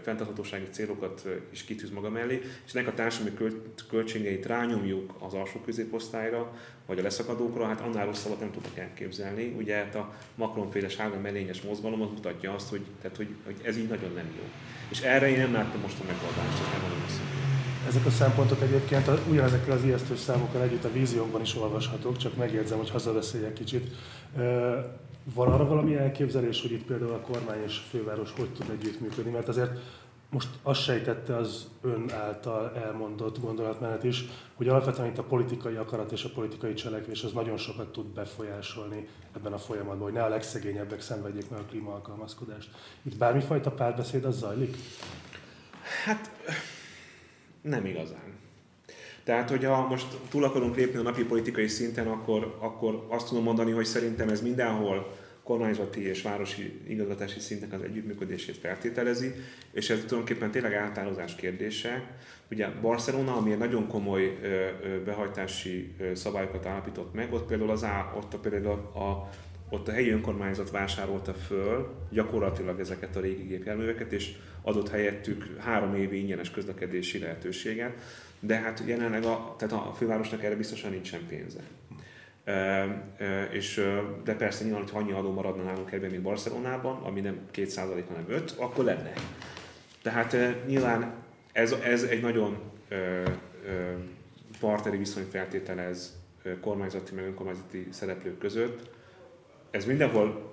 [0.01, 3.53] fenntarthatósági célokat is kitűz maga mellé, és ennek a társadalmi
[3.89, 9.53] költségeit rányomjuk az alsó középosztályra, vagy a leszakadókra, hát annál rosszabbat nem tudok elképzelni.
[9.57, 13.77] Ugye hát a Macron-féle sárga mellényes mozgalom az mutatja azt, hogy, tehát, hogy, hogy ez
[13.77, 14.43] így nagyon nem jó.
[14.89, 17.52] És erre én nem láttam most a megoldást, ez nem van
[17.87, 22.77] ezek a szempontok egyébként ugyanezekkel az ijesztő számokkal együtt a víziónkban is olvashatók, csak megjegyzem,
[22.77, 23.95] hogy hazabeszéljek kicsit.
[25.33, 29.31] Van arra valami elképzelés, hogy itt például a kormány és a főváros hogy tud együttműködni?
[29.31, 29.71] Mert azért
[30.29, 36.11] most azt sejtette az ön által elmondott gondolatmenet is, hogy alapvetően itt a politikai akarat
[36.11, 40.29] és a politikai cselekvés az nagyon sokat tud befolyásolni ebben a folyamatban, hogy ne a
[40.29, 42.69] legszegényebbek szenvedjék meg a klímaalkalmazkodást.
[43.01, 44.77] Itt bármifajta párbeszéd az zajlik?
[46.05, 46.29] Hát
[47.63, 48.33] nem igazán.
[49.23, 53.71] Tehát, hogyha most túl akarunk lépni a napi politikai szinten, akkor, akkor azt tudom mondani,
[53.71, 59.33] hogy szerintem ez mindenhol kormányzati és városi igazgatási szintnek az együttműködését feltételezi,
[59.71, 62.17] és ez tulajdonképpen tényleg átállozás kérdése.
[62.51, 64.39] Ugye Barcelona, ami egy nagyon komoly
[65.05, 69.29] behajtási szabályokat állapított meg, ott például, az á, ott például a, a
[69.69, 75.95] ott a helyi önkormányzat vásárolta föl gyakorlatilag ezeket a régi gépjárműveket, és adott helyettük három
[75.95, 77.93] évi ingyenes közlekedési lehetőséget,
[78.39, 81.59] de hát jelenleg a, tehát a fővárosnak erre biztosan nincsen pénze.
[82.43, 83.81] E, e, és,
[84.23, 88.25] de persze nyilván, ha annyi adó maradna nálunk ebben, mint Barcelonában, ami nem 2% hanem
[88.27, 89.13] 5, akkor lenne.
[90.01, 91.13] Tehát e, nyilván
[91.51, 92.57] ez, ez egy nagyon
[92.89, 93.31] e, e,
[94.59, 96.21] partneri viszony feltételez
[96.61, 98.89] kormányzati meg önkormányzati szereplők között,
[99.73, 100.51] ez mindenhol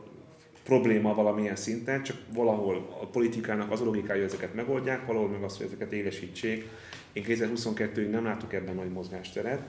[0.64, 5.42] probléma valamilyen szinten, csak valahol a politikának az a logikája, hogy ezeket megoldják, valahol meg
[5.42, 6.68] az, hogy ezeket élesítsék.
[7.12, 9.62] Én 2022-ig nem látok ebben nagy mozgásteret,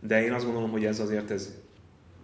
[0.00, 1.54] de én azt gondolom, hogy ez azért ez,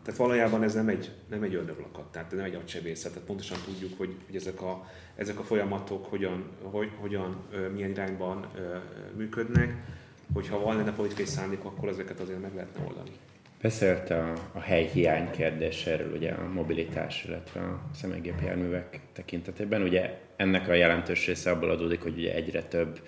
[0.02, 3.98] tehát valójában ez nem egy, nem egy ördöglakat, tehát nem egy agysebészet, tehát pontosan tudjuk,
[3.98, 7.37] hogy, hogy ezek, a, ezek a folyamatok hogyan, hogy, hogyan
[7.72, 8.46] milyen irányban
[9.16, 9.74] működnek,
[10.33, 13.11] hogyha van lenne politikai szándék, akkor ezeket azért meg lehetne oldani.
[13.62, 19.83] Beszélt a, a helyhiány kérdéséről, ugye a mobilitás, illetve a személygépjárművek tekintetében.
[19.83, 23.01] Ugye ennek a jelentős része abból adódik, hogy ugye egyre több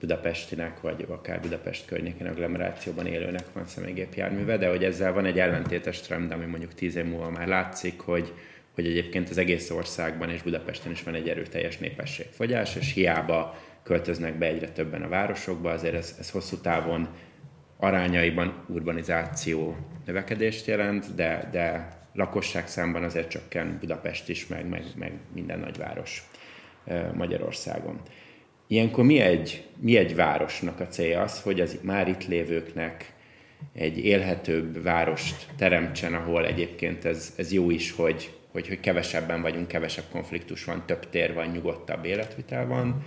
[0.00, 6.00] Budapestinek, vagy akár Budapest környékén agglomerációban élőnek van személygépjárműve, de hogy ezzel van egy ellentétes
[6.00, 8.32] trend, ami mondjuk tíz év múlva már látszik, hogy,
[8.74, 14.38] hogy egyébként az egész országban és Budapesten is van egy erőteljes népességfogyás, és hiába költöznek
[14.38, 17.08] be egyre többen a városokba, azért ez, ez hosszú távon
[17.76, 25.12] arányaiban urbanizáció növekedést jelent, de, de lakosság számban azért csökken Budapest is, meg, meg, meg
[25.34, 26.28] minden nagyváros
[27.14, 28.00] Magyarországon.
[28.66, 33.12] Ilyenkor mi egy, mi egy városnak a célja az, hogy az már itt lévőknek
[33.72, 39.68] egy élhetőbb várost teremtsen, ahol egyébként ez, ez jó is, hogy, hogy, hogy kevesebben vagyunk,
[39.68, 43.04] kevesebb konfliktus van, több tér van, nyugodtabb életvitel van,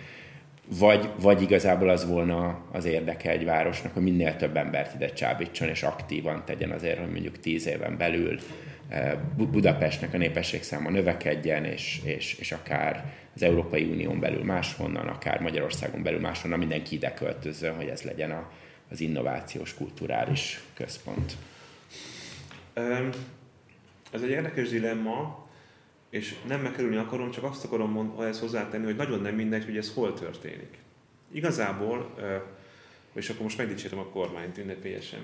[0.78, 5.68] vagy, vagy igazából az volna az érdeke egy városnak, hogy minél több embert ide csábítson,
[5.68, 8.40] és aktívan tegyen azért, hogy mondjuk tíz éven belül
[8.90, 15.08] eh, Budapestnek a népesség száma növekedjen, és, és, és akár az Európai Unión belül máshonnan,
[15.08, 18.52] akár Magyarországon belül máshonnan mindenki ide költözön, hogy ez legyen a,
[18.92, 21.34] az innovációs kulturális központ.
[24.12, 25.49] Ez egy érdekes dilemma,
[26.10, 29.78] és nem megkerülni akarom, csak azt akarom mond, ehhez hozzátenni, hogy nagyon nem mindegy, hogy
[29.78, 30.78] ez hol történik.
[31.32, 32.16] Igazából,
[33.14, 35.20] és akkor most megdicsérem a kormányt ünnepélyesen.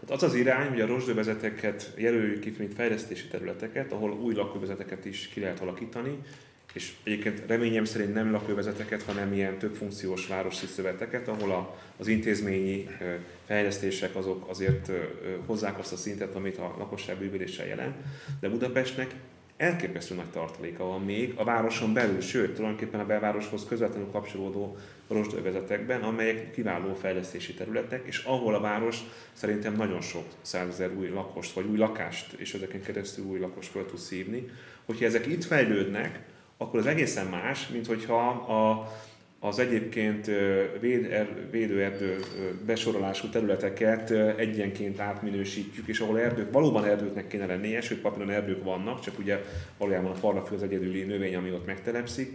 [0.00, 5.04] Tehát az az irány, hogy a rozsdővezeteket jelöljük ki, mint fejlesztési területeket, ahol új lakóvezeteket
[5.04, 6.18] is ki lehet alakítani,
[6.74, 12.06] és egyébként reményem szerint nem lakóvezeteket, hanem ilyen több funkciós városi szöveteket, ahol a, az
[12.06, 12.88] intézményi
[13.46, 14.90] fejlesztések azok azért
[15.46, 17.96] hozzák azt a szintet, amit a lakosság bővüléssel jelent.
[18.40, 19.14] De Budapestnek
[19.56, 24.76] elképesztő nagy tartaléka van még a városon belül, sőt, tulajdonképpen a belvároshoz közvetlenül kapcsolódó
[25.08, 28.98] rozsdővezetekben, amelyek kiváló fejlesztési területek, és ahol a város
[29.32, 33.86] szerintem nagyon sok százezer új lakost, vagy új lakást, és ezeken keresztül új lakost fel
[33.86, 34.50] tud szívni.
[34.84, 36.20] Hogyha ezek itt fejlődnek,
[36.56, 38.92] akkor az egészen más, mint hogyha a,
[39.44, 42.18] az egyébként er, védőerdő
[42.66, 49.00] besorolású területeket egyenként átminősítjük, és ahol erdők, valóban erdőknek kéne lennie, sőt papíron erdők vannak,
[49.00, 49.44] csak ugye
[49.78, 52.32] valójában a parlafű az egyedüli növény, ami ott megtelepszik,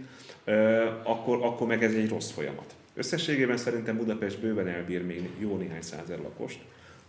[1.02, 2.74] akkor, akkor meg ez egy rossz folyamat.
[2.94, 6.58] Összességében szerintem Budapest bőven elbír még jó néhány százer lakost,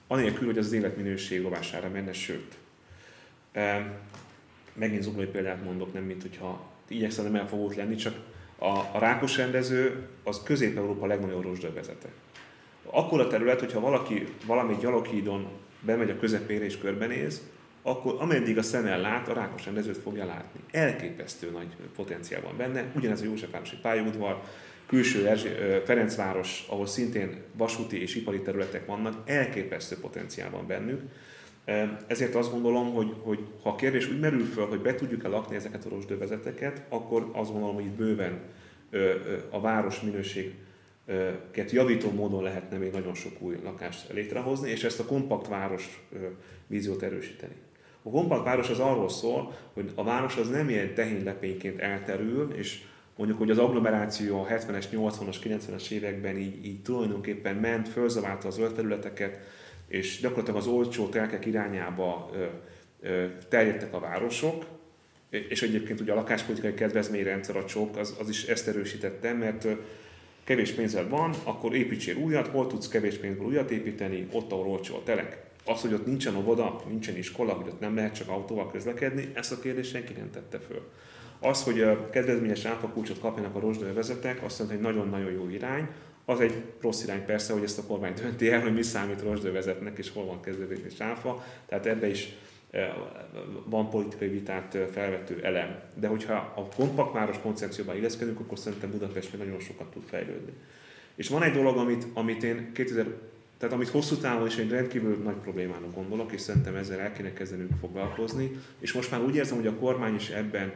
[0.07, 2.57] anélkül, hogy az életminőség rovására menne, sőt.
[4.73, 8.15] Megint zuglói példát mondok, nem mint hogyha igyekszem nem elfogult lenni, csak
[8.62, 12.08] a, a rákos rendező az Közép-Európa legnagyobb rozsdövezete.
[12.86, 15.47] Akkor a terület, hogyha valaki valami gyaloghídon
[15.80, 17.41] bemegy a közepére és körbenéz,
[17.82, 20.60] akkor ameddig a szemmel lát, a rákos rendezőt fogja látni.
[20.71, 22.91] Elképesztő nagy potenciál van benne.
[22.95, 24.41] Ugyanez a Józsefvárosi pályaudvar,
[24.88, 31.02] külső Erzsé, Ferencváros, ahol szintén vasúti és ipari területek vannak, elképesztő potenciál van bennük.
[32.08, 35.56] Ezért azt gondolom, hogy, hogy ha a kérdés úgy merül föl, hogy be tudjuk-e lakni
[35.56, 38.39] ezeket a rozsdővezeteket, akkor azt gondolom, hogy itt bőven
[39.50, 45.06] a város minőséget javító módon lehetne még nagyon sok új lakást létrehozni, és ezt a
[45.06, 46.08] kompakt város
[46.67, 47.56] víziót erősíteni.
[48.04, 52.84] A kompakt város az arról szól, hogy a város az nem ilyen tehénlepényként elterül, és
[53.17, 58.56] mondjuk, hogy az agglomeráció a 70-es, 80-as, 90-es években így, így tulajdonképpen ment, fölzaválta az
[58.56, 59.39] zöld területeket,
[59.91, 62.32] és gyakorlatilag az olcsó telkek irányába
[63.49, 64.65] terjedtek a városok,
[65.30, 69.67] és egyébként ugye a lakáspolitikai kedvezményrendszer a csok az, az is ezt erősítette, mert
[70.43, 74.95] kevés pénzed van, akkor építsél újat, hol tudsz kevés pénzből újat építeni, ott, ahol olcsó
[74.95, 75.43] a telek.
[75.65, 79.51] Az, hogy ott nincsen óvoda, nincsen iskola, hogy ott nem lehet csak autóval közlekedni, ezt
[79.51, 80.82] a kérdést senki nem tette föl.
[81.39, 85.88] Az, hogy a kedvezményes áfakulcsot kapjanak a rozsdővezetek, azt mondta, hogy nagyon-nagyon jó irány,
[86.32, 89.98] az egy rossz irány persze, hogy ezt a kormány dönti el, hogy mi számít rozsdővezetnek,
[89.98, 91.46] és hol van kezdődés áfa.
[91.65, 92.36] Tehát ebbe is
[92.72, 92.94] eh,
[93.65, 95.80] van politikai vitát eh, felvető elem.
[95.96, 100.52] De hogyha a kompaktváros koncepcióban illeszkedünk, akkor szerintem Budapest még nagyon sokat tud fejlődni.
[101.15, 103.06] És van egy dolog, amit, amit én 2000,
[103.58, 107.34] tehát amit hosszú távon is egy rendkívül nagy problémának gondolok, és szerintem ezzel el kéne
[107.34, 110.74] kezdenünk foglalkozni, és most már úgy érzem, hogy a kormány is ebben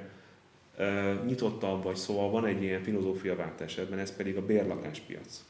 [1.26, 5.44] nyitottabb vagy, szóval van egy ilyen filozófiaváltás ebben, ez pedig a bérlakáspiac.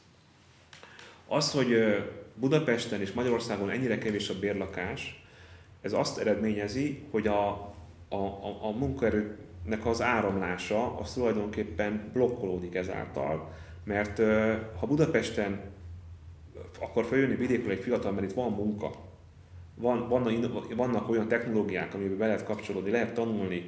[1.28, 1.76] Az, hogy
[2.34, 5.24] Budapesten és Magyarországon ennyire kevés a bérlakás,
[5.80, 7.48] ez azt eredményezi, hogy a,
[8.08, 13.52] a, a, a munkaerőnek az áramlása az tulajdonképpen blokkolódik ezáltal,
[13.84, 14.18] mert
[14.78, 15.60] ha Budapesten
[16.80, 18.90] akar feljönni vidékről egy fiatal, mert itt van munka,
[19.74, 23.66] van, vannak, vannak olyan technológiák, amiben be lehet kapcsolódni, lehet tanulni,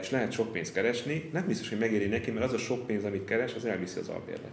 [0.00, 3.04] és lehet sok pénzt keresni, nem biztos, hogy megéri neki, mert az a sok pénz,
[3.04, 4.50] amit keres, az elviszi az albérlet.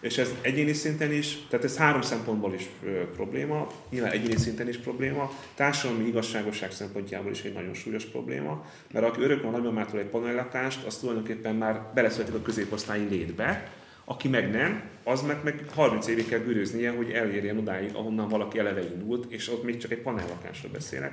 [0.00, 2.68] És ez egyéni szinten is, tehát ez három szempontból is
[3.14, 9.06] probléma, nyilván egyéni szinten is probléma, társadalmi igazságosság szempontjából is egy nagyon súlyos probléma, mert
[9.06, 13.72] aki örökön a nagymamától egy panellakást, az tulajdonképpen már beleszületik a középosztályi létbe,
[14.04, 18.58] aki meg nem, az meg, meg 30 évig kell gürőznie, hogy elérjen odáig, ahonnan valaki
[18.58, 21.12] eleve indult, és ott még csak egy panellakásról beszélek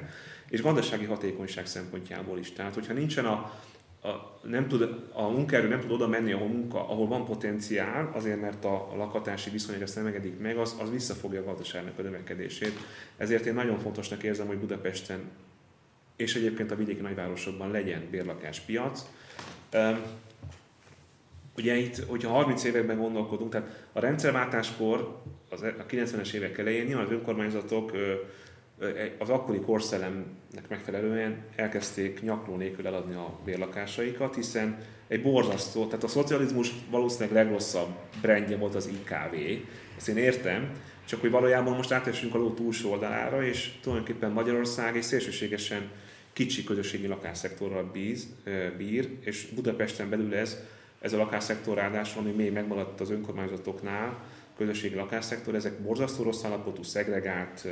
[0.49, 2.51] és gazdasági hatékonyság szempontjából is.
[2.51, 3.59] Tehát, hogyha nincsen a,
[4.01, 8.41] a, nem tud, a munkaerő nem tud oda menni, ahol, munka, ahol van potenciál, azért
[8.41, 12.79] mert a, lakhatási viszonyok ezt nem engedik meg, az, az visszafogja a gazdaságnak a növekedését.
[13.17, 15.19] Ezért én nagyon fontosnak érzem, hogy Budapesten
[16.15, 19.05] és egyébként a vidéki nagyvárosokban legyen bérlakáspiac.
[21.57, 26.85] Ugye itt, hogyha 30 években gondolkodunk, tehát a rendszerváltáskor, az, e, a 90-es évek elején
[26.85, 27.91] nyilván az önkormányzatok
[29.17, 36.07] az akkori korszellemnek megfelelően elkezdték nyakló nélkül eladni a bérlakásaikat, hiszen egy borzasztó, tehát a
[36.07, 39.63] szocializmus valószínűleg legrosszabb brandje volt az IKV,
[39.97, 40.71] ezt én értem,
[41.05, 45.89] csak hogy valójában most átesünk a ló túlsó oldalára, és tulajdonképpen Magyarország egy szélsőségesen
[46.33, 48.27] kicsi közösségi lakásszektorral bíz,
[48.77, 50.57] bír, és Budapesten belül ez,
[51.01, 54.23] ez a lakásszektor ráadásul, ami még megmaradt az önkormányzatoknál,
[54.57, 57.67] közösségi lakásszektor, ezek borzasztó rossz állapotú, szegregált,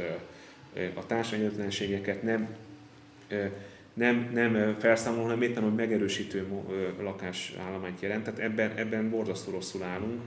[0.93, 2.57] a társadalmi nem,
[3.93, 6.47] nem, nem felszámoló, hanem éppen, hogy megerősítő
[7.01, 8.23] lakásállományt jelent.
[8.23, 10.21] Tehát ebben, ebben borzasztó rosszul állunk.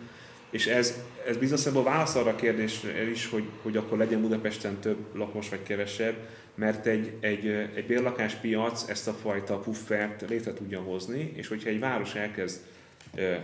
[0.51, 4.99] És ez, ez bizonyos válasz arra a kérdésre is, hogy, hogy akkor legyen Budapesten több
[5.14, 6.14] lakos vagy kevesebb,
[6.55, 11.78] mert egy, egy, egy bérlakáspiac ezt a fajta puffert létre tudja hozni, és hogyha egy
[11.78, 12.61] város elkezd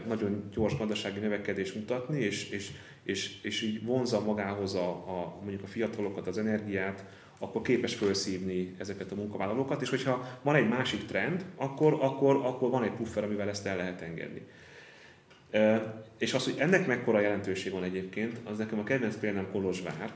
[0.07, 2.71] nagyon gyors gazdasági növekedést mutatni, és, és,
[3.05, 7.05] és, és így vonza magához a, a, mondjuk a fiatalokat, az energiát,
[7.39, 12.71] akkor képes felszívni ezeket a munkavállalókat, és hogyha van egy másik trend, akkor, akkor, akkor
[12.71, 14.47] van egy puffer, amivel ezt el lehet engedni.
[16.19, 20.13] És az, hogy ennek mekkora jelentőség van egyébként, az nekem a kedvenc példám Kolozsvár,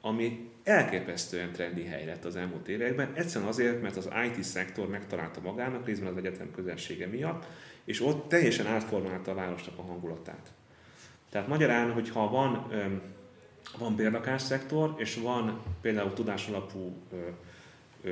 [0.00, 5.40] ami elképesztően trendi hely lett az elmúlt években, egyszerűen azért, mert az IT szektor megtalálta
[5.40, 7.46] magának, részben az egyetem közelsége miatt,
[7.84, 10.52] és ott teljesen átformálta a városnak a hangulatát.
[11.30, 12.66] Tehát magyarán, hogyha van,
[13.78, 16.96] van bérlakásszektor, és van például tudásalapú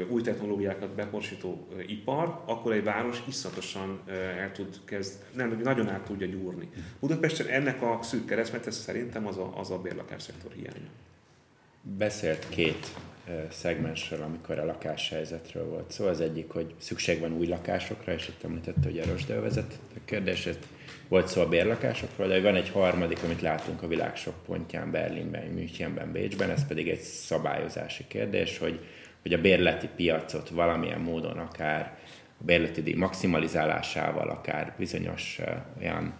[0.08, 4.00] új technológiákat beporsító ipar, akkor egy város iszatosan
[4.38, 6.70] el tud kezd, nem, nagyon át tudja gyúrni.
[7.00, 10.88] Budapesten ennek a szűk keresztmetesz szerintem az a, az a bérlakásszektor hiánya.
[11.94, 12.86] Beszélt két
[13.50, 16.06] szegmensről, amikor a lakáshelyzetről volt szó.
[16.06, 20.66] az egyik, hogy szükség van új lakásokra, és itt említette, hogy erősdő vezet a kérdését.
[21.08, 25.46] Volt szó a bérlakásokról, de van egy harmadik, amit látunk a világ sok pontján, Berlinben,
[25.46, 28.80] Münchenben, Bécsben, ez pedig egy szabályozási kérdés, hogy,
[29.22, 31.98] hogy a bérleti piacot valamilyen módon akár
[32.40, 35.40] a bérleti díj maximalizálásával, akár bizonyos
[35.78, 36.14] olyan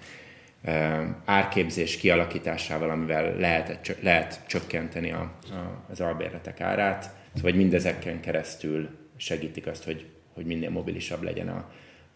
[1.25, 7.03] árképzés kialakításával, amivel lehet, lehet csökkenteni a, a, az albérletek árát.
[7.35, 11.71] Szóval hogy mindezeken keresztül segítik azt, hogy, hogy minél mobilisabb legyen a,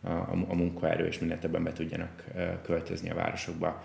[0.09, 2.25] a, a munkaerő, és minél többen be tudjanak
[2.63, 3.85] költözni a városokba.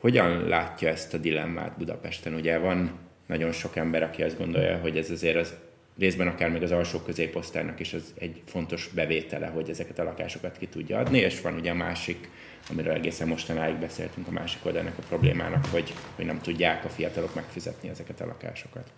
[0.00, 2.34] Hogyan látja ezt a dilemmát Budapesten?
[2.34, 5.54] Ugye van nagyon sok ember, aki azt gondolja, hogy ez azért az
[5.98, 10.58] részben akár még az alsó középosztálynak is az egy fontos bevétele, hogy ezeket a lakásokat
[10.58, 12.28] ki tudja adni, és van ugye a másik
[12.70, 17.34] amiről egészen mostanáig beszéltünk a másik oldalnak a problémának, hogy, hogy nem tudják a fiatalok
[17.34, 18.90] megfizetni ezeket a lakásokat.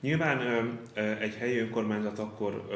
[0.00, 0.40] Nyilván
[1.20, 2.68] egy helyi önkormányzat akkor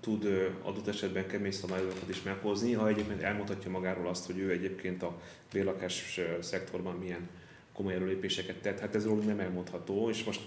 [0.00, 5.02] tud adott esetben kemény szabályokat is meghozni, ha egyébként elmutatja magáról azt, hogy ő egyébként
[5.02, 5.20] a
[5.52, 7.28] bérlakás szektorban milyen
[7.72, 8.80] komoly előlépéseket tett.
[8.80, 10.40] Hát ez rólunk nem elmondható, és most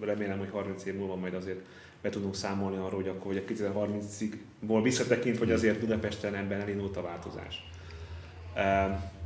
[0.00, 1.60] remélem, hogy 30 év múlva majd azért
[2.02, 6.96] be tudunk számolni arról, hogy akkor hogy a 2030-ból visszatekint, hogy azért Budapesten ebben elindult
[6.96, 7.64] a változás.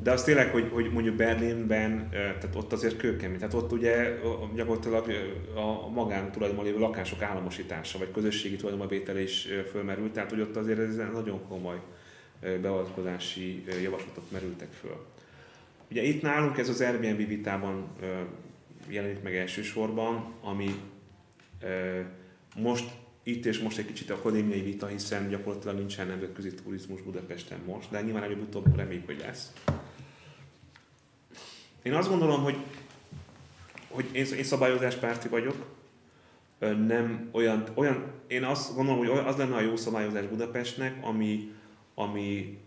[0.03, 4.19] De az tényleg, hogy, hogy mondjuk Berlinben, tehát ott azért kőkemény, tehát ott ugye
[4.55, 5.11] gyakorlatilag
[5.55, 10.97] a magántulajdonban lévő lakások államosítása, vagy közösségi tulajdonba is fölmerült, tehát hogy ott azért ez
[10.97, 11.81] nagyon komoly
[12.41, 15.07] beavatkozási javaslatok merültek föl.
[15.91, 17.89] Ugye itt nálunk ez az Airbnb vitában
[18.89, 20.75] jelenik meg elsősorban, ami
[22.57, 22.91] most
[23.23, 28.01] itt és most egy kicsit akadémiai vita, hiszen gyakorlatilag nincsen nemzetközi turizmus Budapesten most, de
[28.03, 29.53] nyilván előbb-utóbb reméljük, hogy lesz.
[31.83, 32.57] Én azt gondolom, hogy,
[33.89, 35.67] hogy én, én szabályozáspárti vagyok,
[36.61, 41.53] nem olyan, olyan, én azt gondolom, hogy az lenne a jó szabályozás Budapestnek, ami,
[41.95, 42.59] ami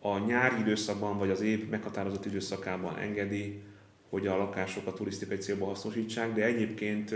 [0.00, 3.62] a nyári időszakban, vagy az év meghatározott időszakában engedi,
[4.08, 7.14] hogy a lakásokat turisztikai célba hasznosítsák, de egyébként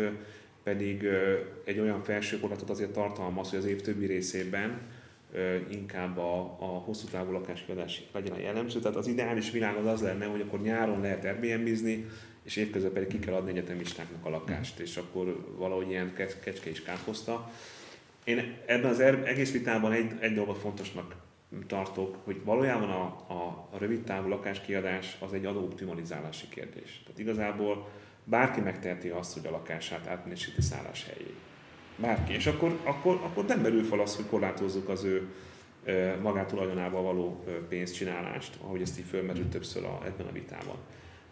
[0.62, 1.06] pedig
[1.64, 4.80] egy olyan felsőkorlátot azért tartalmaz, hogy az év többi részében
[5.70, 8.80] inkább a, a hosszú távú lakáskiadás legyen a jellemző.
[8.80, 12.06] Tehát az ideális világ az az lenne, hogy akkor nyáron lehet Airbnb-zni,
[12.42, 16.82] és évközben pedig ki kell adni egyetemistáknak a lakást, és akkor valahogy ilyen kecske is
[16.82, 17.50] káposzta.
[18.24, 21.14] Én ebben az egész vitában egy, egy dolgot fontosnak
[21.66, 27.02] tartok, hogy valójában a, a, a rövid távú lakáskiadás az egy adóoptimalizálási kérdés.
[27.04, 27.88] Tehát igazából
[28.24, 30.62] bárki megteheti azt, hogy a lakását átminősíti
[31.06, 31.34] helyé.
[31.96, 32.32] Bárki.
[32.32, 35.28] És akkor, akkor, akkor nem merül fel az, hogy korlátozzuk az ő
[36.22, 40.76] magántulajdonával való pénzcsinálást, ahogy ezt így fölmerült többször a, ebben a vitában,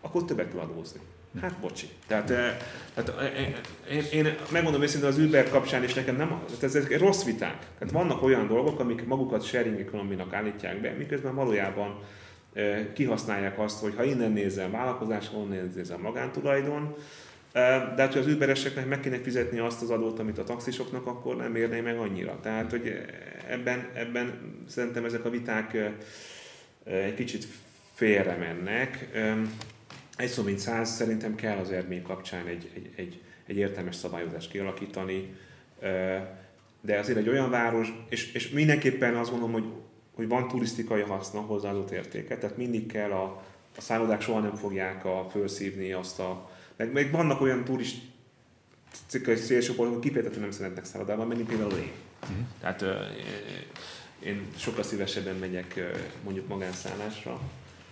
[0.01, 1.01] akkor többet kell adózni.
[1.41, 1.89] Hát bocsi.
[2.07, 2.27] Tehát,
[2.95, 3.13] tehát
[3.91, 7.67] én, én megmondom őszintén az Uber kapcsán is nekem nem, tehát ezek rossz viták.
[7.79, 12.03] Tehát vannak olyan dolgok, amik magukat sharing economy állítják be, miközben valójában
[12.93, 16.95] kihasználják azt, hogy ha innen nézem vállalkozás, onnan nézem magántulajdon,
[17.53, 21.37] de hát, hogy az übereseknek meg kéne fizetni azt az adót, amit a taxisoknak, akkor
[21.37, 22.39] nem érné meg annyira.
[22.43, 23.03] Tehát, hogy
[23.49, 25.77] ebben, ebben szerintem ezek a viták
[26.85, 27.47] egy kicsit
[27.95, 29.09] félre mennek.
[30.17, 34.51] Egy szó mint száz, szerintem kell az Erdmény kapcsán egy, egy, egy, egy értelmes szabályozást
[34.51, 35.35] kialakítani,
[36.81, 39.73] de azért egy olyan város, és, és mindenképpen azt gondolom, hogy,
[40.21, 43.43] hogy van turisztikai haszna, hozzáadott értéke, tehát mindig kell a,
[43.77, 49.95] a szállodák soha nem fogják a, felszívni azt a, meg, meg vannak olyan turisztikai szélsőpontok,
[49.95, 51.91] hogy kifejezetten nem szeretnek szállodában menni, például én.
[52.23, 52.37] Uh-huh.
[52.61, 52.85] Tehát
[54.19, 55.81] én sokkal szívesebben megyek
[56.25, 57.41] mondjuk magánszállásra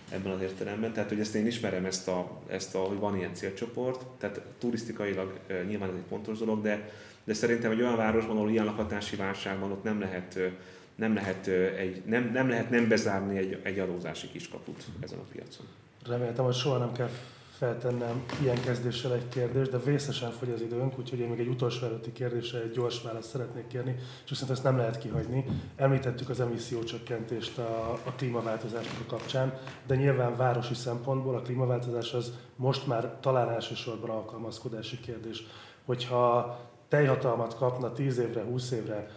[0.09, 0.93] ebben az értelemben.
[0.93, 5.39] Tehát, hogy ezt én ismerem, ezt a, ezt a hogy van ilyen célcsoport, tehát turisztikailag
[5.67, 6.91] nyilván ez egy fontos dolog, de,
[7.23, 10.39] de szerintem egy olyan városban, ahol ilyen lakhatási válság van, ott nem lehet,
[10.99, 11.47] nem lehet,
[11.77, 15.65] egy, nem, nem, lehet nem bezárni egy, egy adózási kiskaput ezen a piacon.
[16.05, 17.09] Reméltem, hogy soha nem kell
[17.57, 21.85] feltennem ilyen kezdéssel egy kérdést, de vészesen fogy az időnk, úgyhogy én még egy utolsó
[21.85, 25.45] előtti kérdésre egy gyors választ szeretnék kérni, és viszont ezt nem lehet kihagyni.
[25.75, 32.87] Említettük az emissziócsökkentést a, a klímaváltozások kapcsán, de nyilván városi szempontból a klímaváltozás az most
[32.87, 35.43] már talán elsősorban alkalmazkodási kérdés.
[35.85, 39.07] Hogyha teljhatalmat kapna 10 évre, 20 évre,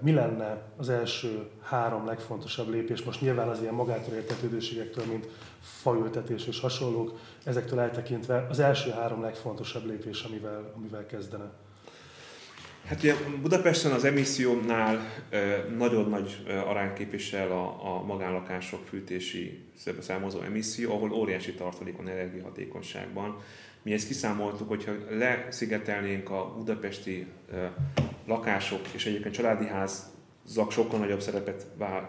[0.00, 5.28] mi lenne az első három legfontosabb lépés, most nyilván az ilyen magától értetődőségektől, mint
[5.60, 11.50] faültetés és hasonlók, ezektől eltekintve az első három legfontosabb lépés, amivel, amivel kezdene?
[12.86, 15.00] Hát ugye Budapesten az emissziónál
[15.76, 19.64] nagyon nagy arány képvisel a, a magánlakások fűtési
[20.00, 23.42] számozó emisszió, ahol óriási tartalék van energiahatékonyságban.
[23.82, 27.26] Mi ezt kiszámoltuk, hogyha leszigetelnénk a budapesti
[28.26, 30.10] lakások és egyébként családi ház
[30.46, 31.66] zak sokkal nagyobb szerepet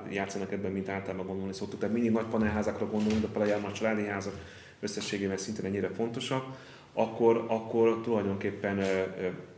[0.09, 1.79] játszanak ebben, mint általában gondolni szoktuk.
[1.79, 4.33] Tehát mindig nagy panelházakra gondolunk, de például a családi házak
[4.79, 6.45] összességében szintén ennyire fontosak,
[6.93, 8.85] akkor, akkor tulajdonképpen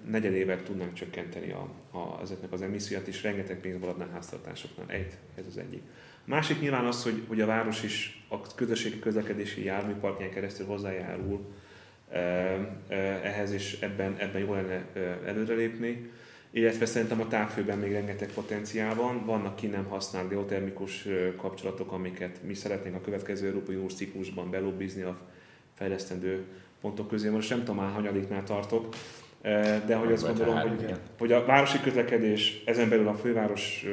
[0.09, 4.89] negyedévet tudnánk csökkenteni a, a, ezeknek az emissziót, és rengeteg pénz maradna háztartásoknál.
[4.89, 5.81] Egy, ez az egyik.
[6.25, 11.45] Másik nyilván az, hogy, hogy a város is a közösségi közlekedési járműparkján keresztül hozzájárul
[13.23, 14.85] ehhez, és ebben, ebben jól lenne
[15.25, 16.09] előrelépni
[16.55, 19.25] illetve szerintem a távfőben még rengeteg potenciál van.
[19.25, 25.01] Vannak ki nem használt geotermikus kapcsolatok, amiket mi szeretnénk a következő Európai Uniós ciklusban belobbizni
[25.01, 25.17] a
[25.73, 26.43] fejlesztendő
[26.81, 27.29] pontok közé.
[27.29, 28.95] Most nem tudom már hanyadiknál tartok,
[29.85, 33.85] de hogy azt gondolom, hogy, hogy a városi közlekedés, ezen belül a főváros,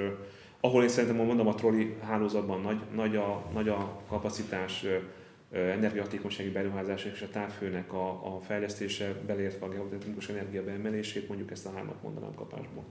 [0.60, 4.84] ahol én szerintem mondom a trolli hálózatban nagy, nagy, a, nagy a kapacitás,
[5.52, 11.66] energiahatékonysági beruházások és a távfőnek a, a fejlesztése, beleértve a geotermikus energia beemelését, mondjuk ezt
[11.66, 12.84] a hármat mondanám kapásból.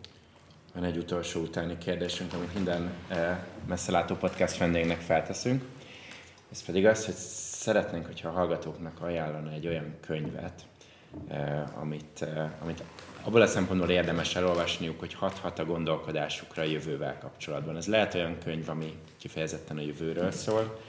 [0.74, 2.92] Van egy utolsó utáni kérdésünk, amit minden
[3.68, 5.64] messzelátó podcast vendégnek felteszünk.
[6.52, 10.62] Ez pedig az, hogy szeretnénk, hogyha a hallgatóknak ajánlana egy olyan könyvet,
[11.76, 12.26] amit,
[12.62, 12.84] amit
[13.24, 17.78] abból a szempontból érdemes elolvasniuk, hogy hat-hat a gondolkodásukra a jövővel kapcsolatban.
[17.78, 20.80] Ez lehet olyan könyv, ami kifejezetten a jövőről szól,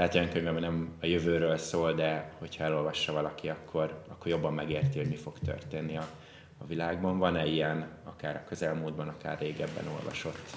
[0.00, 4.54] lehet olyan könyv, ami nem a jövőről szól, de hogyha elolvassa valaki, akkor, akkor jobban
[4.54, 6.08] megérti, hogy mi fog történni a,
[6.58, 7.18] a világban.
[7.18, 10.56] Van-e ilyen, akár a közelmúltban, akár régebben olvasott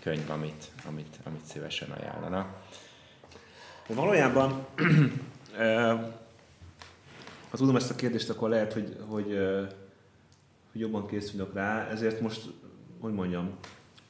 [0.00, 2.54] könyv, amit, amit, amit szívesen ajánlana?
[3.86, 4.50] Valójában,
[7.50, 9.38] ha tudom ezt a kérdést, akkor lehet, hogy, hogy,
[10.72, 12.40] hogy jobban készülök rá, ezért most,
[13.00, 13.56] hogy mondjam,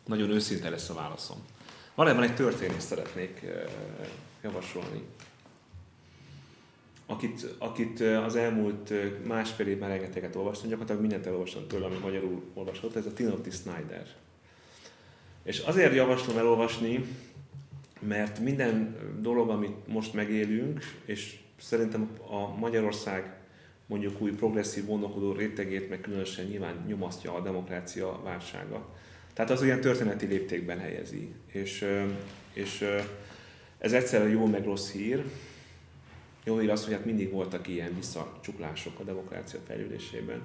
[0.06, 1.36] nagyon őszinte lesz a válaszom.
[1.94, 3.46] Valójában egy történést szeretnék
[4.46, 5.02] javasolni.
[7.06, 8.92] Akit, akit az elmúlt
[9.26, 14.06] másfél évben rengeteget olvastam, gyakorlatilag mindent elolvastam tőle, ami magyarul olvasott, ez a Timothy Snyder.
[15.42, 17.04] És azért javaslom elolvasni,
[18.00, 23.34] mert minden dolog, amit most megélünk, és szerintem a Magyarország
[23.86, 28.94] mondjuk új progresszív gondolkodó rétegét, meg különösen nyilván nyomasztja a demokrácia válsága.
[29.32, 31.34] Tehát az olyan történeti léptékben helyezi.
[31.46, 31.84] És,
[32.52, 32.84] és
[33.78, 35.24] ez egyszerűen jó meg rossz hír.
[36.44, 40.42] Jó hír az, hogy hát mindig voltak ilyen visszacsuklások a demokrácia fejlődésében.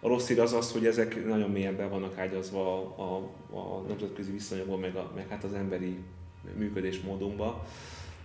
[0.00, 3.14] A rossz hír az az, hogy ezek nagyon mélyen be vannak ágyazva a,
[3.50, 5.96] a, a nemzetközi viszonyokban, meg, a, meg hát az emberi
[6.56, 7.66] működésmódunkba.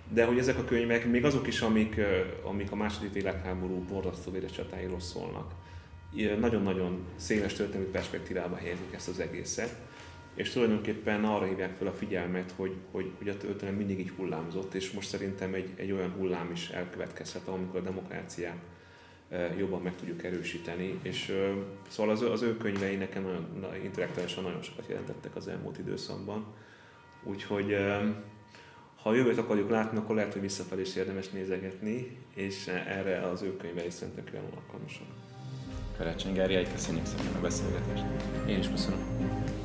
[0.10, 2.00] De hogy ezek a könyvek, még azok is, amik,
[2.44, 5.52] amik a második világháború borzasztó véres csatáiról szólnak,
[6.40, 9.76] nagyon-nagyon széles történelmi perspektívába helyezik ezt az egészet
[10.38, 14.74] és tulajdonképpen arra hívják fel a figyelmet, hogy, hogy, hogy a történelem mindig így hullámzott,
[14.74, 18.58] és most szerintem egy, egy olyan hullám is elkövetkezhet, amikor a demokráciát
[19.58, 21.34] jobban meg tudjuk erősíteni, és
[21.88, 26.46] szóval az, az ő könyvei nekem nagyon, intellektuálisan nagyon sokat jelentettek az elmúlt időszakban,
[27.24, 27.76] úgyhogy
[29.02, 33.42] ha a jövőt akarjuk látni, akkor lehet, hogy visszafelé is érdemes nézegetni, és erre az
[33.42, 35.08] ő könyvei szerintem kiválóan alkalmasak.
[35.98, 38.04] Karácsony Gáriáj, köszönjük szépen a beszélgetést.
[38.48, 39.57] Én is köszönöm.